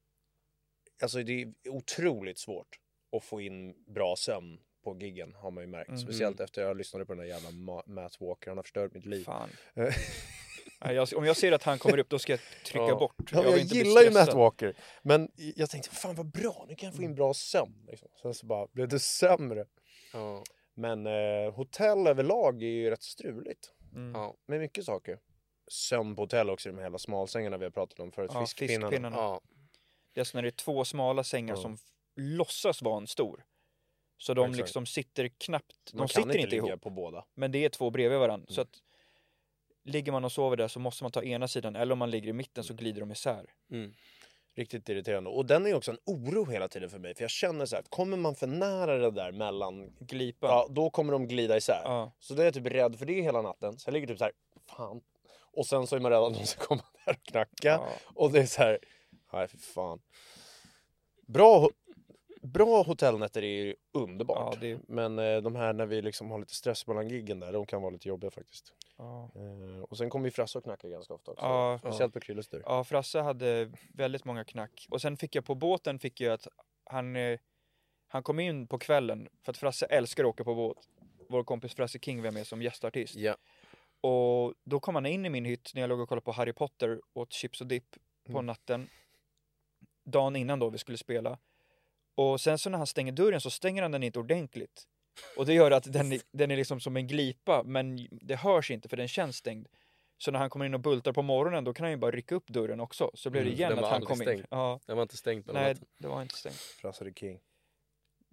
[1.03, 2.77] alltså det är otroligt svårt
[3.17, 5.89] att få in bra sömn på giggen har man ju märkt.
[5.89, 6.01] Mm.
[6.01, 9.07] Speciellt efter jag lyssnade på den där jävla Ma- Matt Walker, han har förstört mitt
[9.07, 9.25] liv.
[9.25, 9.51] Fan.
[10.81, 12.97] Jag, om jag ser att han kommer upp då ska jag trycka Ja.
[12.99, 13.31] bort.
[13.33, 14.35] Ja, jag, bli gillar ju Matt.
[14.35, 14.75] Walker.
[15.03, 17.87] Men jag tänkte, fan vad bra, nu kan jag få in bra sömn.
[17.89, 18.09] Liksom.
[18.23, 19.65] Sen så bara blev det sämre.
[20.13, 20.43] Ja,
[20.75, 23.71] Men eh, hotell överlag är ju rätt struligt.
[23.95, 24.13] Mm.
[24.15, 25.19] ja, Med mycket saker.
[25.69, 28.31] Sömn på hotell också, de här hela smalsängarna vi har pratat om förut.
[28.35, 28.91] Ja, fiskpinnarna.
[28.91, 29.17] fiskpinnarna.
[29.17, 29.41] ja,
[30.13, 31.63] Det är så när det är två smala sängar Ja.
[31.63, 31.79] som
[32.17, 33.45] låtsas vara en stor.
[34.27, 34.59] Så de Exakt.
[34.59, 36.81] liksom sitter knappt, de Man sitter inte, inte ihop.
[36.81, 37.25] på båda.
[37.35, 38.47] Men det är två bredvid varandra.
[38.49, 38.69] Så Mm.
[38.71, 38.83] att
[39.93, 42.29] ligger man och sover där så måste man ta ena sidan eller om man ligger
[42.29, 43.47] i mitten så glider de isär.
[43.71, 43.93] mm,
[44.57, 45.31] Riktigt irriterande.
[45.31, 47.15] Och den är också en oro hela tiden för mig.
[47.15, 50.51] För jag känner så här, kommer man för nära det där mellan, Glipan.
[50.51, 51.81] ja då kommer de glida isär.
[51.85, 52.13] Ja.
[52.19, 53.79] Så då är jag typ rädd för det hela natten.
[53.79, 54.33] Så jag ligger typ så här,
[54.77, 55.01] fan.
[55.53, 57.69] Och sen så är man rädd att de ska komma där och knacka.
[57.69, 57.89] Ja.
[58.15, 58.79] Och det är så här,
[59.33, 60.01] nej för fan.
[61.27, 61.71] Bra,
[62.55, 64.55] bra hotellnätter är ju underbart.
[64.55, 67.53] Ja, det- Men eh, de här när vi liksom har lite stress mellan giggen där,
[67.53, 68.73] de kan vara lite jobbiga faktiskt.
[68.97, 69.31] Ja.
[69.35, 71.45] Eh, och sen kommer ju Frasse och knacka ganska ofta också.
[71.45, 71.79] Ja.
[71.79, 72.63] Speciellt på Krylles dörr.
[72.67, 74.87] Ja, Frasse hade väldigt många knack.
[74.91, 76.49] Och sen fick jag på båten fick jag att
[76.85, 77.39] han, eh,
[78.09, 80.79] han kom in på kvällen för att Frasse älskar att åka på båt.
[81.29, 83.15] Vår kompis Frasse King var med som gästartist.
[83.15, 83.37] ja,
[84.01, 86.53] Och då kom han in i min hytt när jag låg och kollade på Harry
[86.53, 87.97] Potter och åt chips och dipp
[88.27, 88.47] på Mm.
[88.47, 88.89] natten.
[90.05, 91.39] Dagen innan då vi skulle spela.
[92.15, 94.85] Och sen så när han stänger dörren så stänger han den inte ordentligt.
[95.37, 98.71] Och det gör att den, är- den är liksom som en glipa men det hörs
[98.71, 99.69] inte för den känns stängd.
[100.19, 102.35] Så när han kommer in och bultar på morgonen då kan han ju bara rycka
[102.35, 103.11] upp dörren också.
[103.15, 104.47] Så blev det Mm, igen den att han aldrig kom in.
[104.51, 105.87] Ja, den var inte stängd på nej, natten.
[105.99, 106.55] det var inte stängt.
[106.57, 107.41] Frasse King.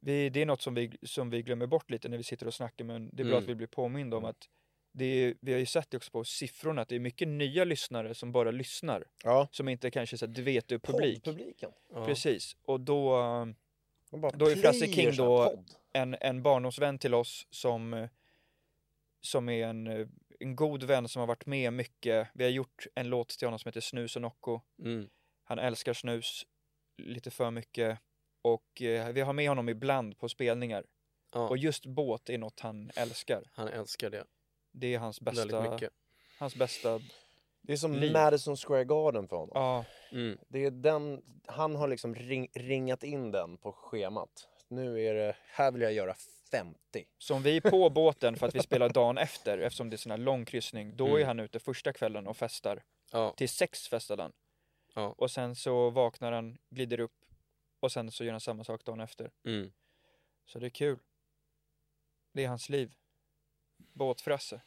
[0.02, 2.54] Vi, det är något som vi, som vi glömmer bort lite när vi sitter och
[2.54, 3.44] snackar men det är bra Mm.
[3.44, 4.50] att vi blir påminda om att
[4.94, 7.64] det är, vi har ju sett det också på siffrorna att det är mycket nya
[7.64, 9.04] lyssnare som bara lyssnar.
[9.24, 9.48] Ja.
[9.52, 11.24] Som inte kanske så här, du vet du publik.
[11.24, 11.72] Poddpubliken.
[11.94, 12.06] Ja.
[12.06, 12.56] Precis.
[12.64, 13.54] Och då, bara
[14.34, 18.08] Då är Frasse King då- en, en barndomsvän till oss som,
[19.22, 19.88] som är en,
[20.40, 22.28] en god vän som har varit med mycket.
[22.34, 24.60] Vi har gjort en låt till honom som heter Snus och Nocco.
[24.84, 25.10] Mm,
[25.44, 26.46] Han älskar snus
[26.98, 28.00] lite för mycket.
[28.42, 30.86] Och eh, vi har med honom ibland på spelningar.
[31.34, 33.44] ja, Och just båt är något han älskar.
[33.54, 34.26] han älskar det.
[34.72, 35.90] Det är hans bästa, mycket.
[36.40, 37.00] hans bästa,
[37.62, 38.12] Det är som Liv.
[38.14, 39.52] Madison Square Garden för honom.
[39.56, 40.38] ja, Mm.
[40.48, 44.48] Det är den, han har liksom ring, ringat in den på schemat.
[44.68, 46.16] Nu är det, här vill jag göra
[46.52, 47.06] 50.
[47.18, 50.10] som vi är på båten för att vi spelar dagen efter eftersom det är sån
[50.12, 50.96] här lång kryssning.
[50.96, 51.28] Då är Mm.
[51.28, 52.84] han ute första kvällen och festar.
[53.12, 53.34] Ja.
[53.38, 54.32] Till sex festade han.
[54.94, 55.16] Ja.
[55.18, 57.26] Och sen så vaknar han, glider upp
[57.80, 59.32] och sen så gör han samma sak dagen efter.
[59.46, 59.72] Mm.
[60.46, 61.00] Så det är kul.
[62.34, 62.94] Det är hans liv.
[63.78, 64.62] Båtfrasse.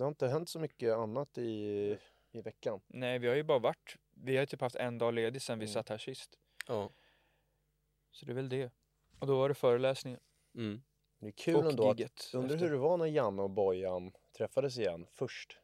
[0.00, 1.98] Det har inte hänt så mycket annat i,
[2.32, 2.80] i veckan.
[2.86, 5.58] Nej, vi har ju bara varit, vi har ju typ haft en dag ledig sen
[5.58, 5.72] vi Mm.
[5.72, 6.38] satt här sist.
[6.66, 6.90] Ja.
[8.10, 8.70] Så det är väl det.
[9.18, 10.20] Och då var det föreläsningar.
[10.54, 10.82] Mm.
[11.18, 14.78] Det är kul och ändå att, undrar hur det var när Janne och Bojan träffades
[14.78, 15.60] igen först.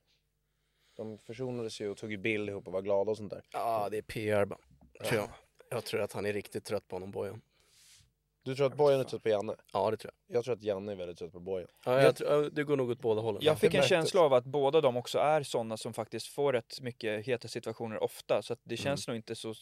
[0.94, 3.42] De försonades ju och tog ju bild ihop och var glada och sånt där.
[3.52, 4.60] ja, det är PR bara.
[5.04, 5.28] Tror jag.
[5.70, 7.42] jag tror att han är riktigt trött på honom, Bojan.
[8.46, 9.54] Du tror att Bojan är trött på Janne?
[9.72, 10.36] Ja, det tror jag.
[10.36, 11.68] Jag tror att Janne är väldigt trött på Bojan.
[11.84, 13.42] Ja, jag, tror, ja, det går nog åt båda hållen.
[13.44, 16.80] Jag fick en känsla av att båda de också är sådana som faktiskt får rätt
[16.80, 18.42] mycket heta situationer ofta.
[18.42, 19.54] Så att det känns nog inte så...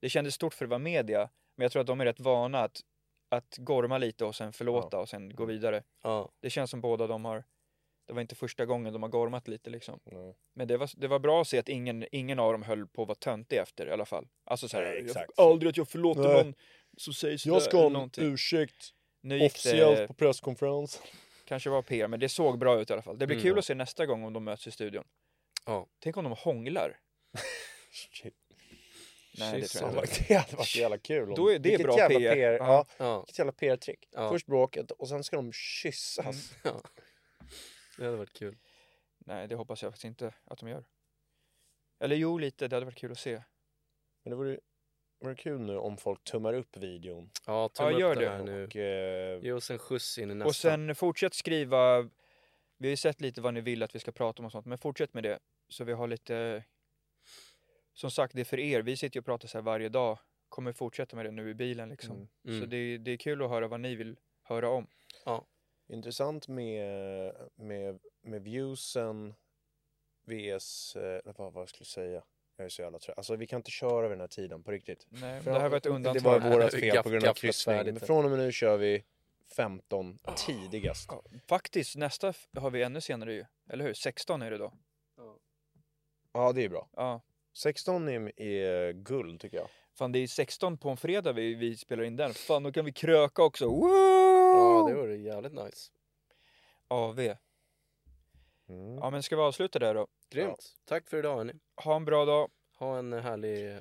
[0.00, 1.28] Det kändes stort för att vara media.
[1.56, 2.80] Men jag tror att de är rätt vana att,
[3.28, 5.82] att gorma lite och sen förlåta och sen gå vidare.
[6.02, 6.30] Ja.
[6.40, 7.44] Det känns som båda de har...
[8.06, 10.00] Det var inte första gången de har gormat lite liksom.
[10.04, 10.36] Nej.
[10.54, 13.02] Men det var, det var bra att se att ingen, ingen av dem höll på
[13.02, 14.28] att vara töntig efter i alla fall.
[14.44, 16.44] Alltså såhär, aldrig att jag förlåter Nej.
[16.44, 16.54] någon
[16.98, 18.24] säger sådär Jag ska ha en någonting.
[18.32, 18.88] ursäkt
[19.20, 21.02] Nu gick officiellt det, på presskonferens.
[21.44, 23.18] kanske var PR, men det såg bra ut i alla fall.
[23.18, 23.42] Det blir Mm.
[23.50, 25.04] kul att se nästa gång om de möts i studion.
[25.66, 25.86] Ja.
[25.98, 27.00] Tänk om de hånglar.
[28.12, 28.34] Shit.
[29.38, 30.34] Nej, det tror jag Det inte.
[30.38, 31.28] hade varit så jävla kul.
[31.28, 32.34] om- Då är det Vilket bra jävla PR.
[32.34, 32.52] PR.
[32.52, 33.18] Ja, Ja.
[33.20, 34.08] vilket jävla PR-trick.
[34.10, 34.30] Ja.
[34.30, 36.26] Först bråket och sen ska de kyssas.
[36.64, 36.76] Mm.
[36.84, 36.90] ja.
[37.98, 38.56] Det hade varit kul.
[39.18, 40.84] Nej, det hoppas jag faktiskt inte att de gör.
[42.00, 42.68] Eller jo, lite.
[42.68, 43.42] Det hade varit kul att se.
[44.22, 44.58] Men det vore,
[45.22, 47.30] vore kul nu om folk tummar upp videon.
[47.46, 48.30] Ja, tumma Ja, upp gör den det.
[48.30, 48.64] här nu.
[48.64, 50.48] Och, eh, Ge oss en skjuts in i nästa.
[50.48, 52.02] Och sen fortsätt skriva.
[52.78, 54.66] Vi har ju sett lite vad ni vill att vi ska prata om och sånt,
[54.66, 55.38] men fortsätt med det.
[55.68, 56.64] Så vi har lite...
[57.94, 58.82] Som sagt, det är för er.
[58.82, 60.18] Vi sitter ju och pratar så här varje dag.
[60.48, 62.16] Kommer fortsätta med det nu i bilen liksom.
[62.16, 62.28] Mm.
[62.44, 62.70] Så Mm.
[62.70, 64.86] det, är- det är kul att höra vad ni vill höra om.
[65.88, 69.34] Intressant med, med, med viewsen
[70.26, 72.22] vs, eh, vad, vad skulle jag säga?
[72.56, 73.18] Jag är så jävla trött.
[73.18, 75.06] Alltså vi kan inte köra vid den här tiden på riktigt.
[75.08, 76.40] Nej, det här var ett Det undantag.
[76.40, 77.76] var det är fel på grund av kryssning.
[77.84, 79.04] Men från och med nu kör vi
[79.56, 81.08] 15 tidigast.
[81.12, 83.44] Ja, faktiskt, nästa har vi ännu senare ju.
[83.70, 83.94] Eller hur?
[83.94, 84.72] 16 är det då.
[86.32, 86.88] Ja det är bra.
[86.96, 87.20] Ja.
[87.54, 89.68] 16 är, är guld tycker jag.
[89.94, 92.34] Fan, det är 16 på en fredag vi, vi spelar in den.
[92.34, 93.66] Fan, då kan vi kröka också.
[93.66, 93.88] Woo!
[94.54, 95.90] Ja, det vore jävligt nice.
[96.88, 97.20] AV.
[98.72, 98.94] Mm.
[98.98, 100.06] Ja, men ska vi avsluta där då?
[100.30, 100.74] Grymt.
[100.84, 101.52] Tack för idag hörni.
[101.76, 102.50] Ha en bra dag.
[102.78, 103.78] Ha en härlig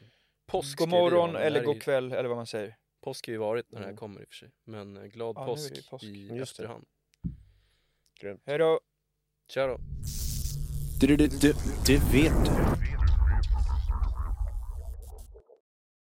[0.47, 0.77] påsk.
[0.77, 2.75] God morgon eller god ju- kväll eller vad man säger.
[3.01, 3.97] Påsk har ju varit när det här Mm.
[3.97, 4.49] kommer i och för sig.
[4.63, 6.03] Men eh, glad Ja, påsk, påsk.
[6.03, 6.85] i Just efterhand.
[8.21, 8.41] Grymt.
[8.45, 8.79] Hej då!
[9.53, 9.77] Tja då.
[11.01, 11.55] Det, det, det,
[11.87, 12.51] det vet du.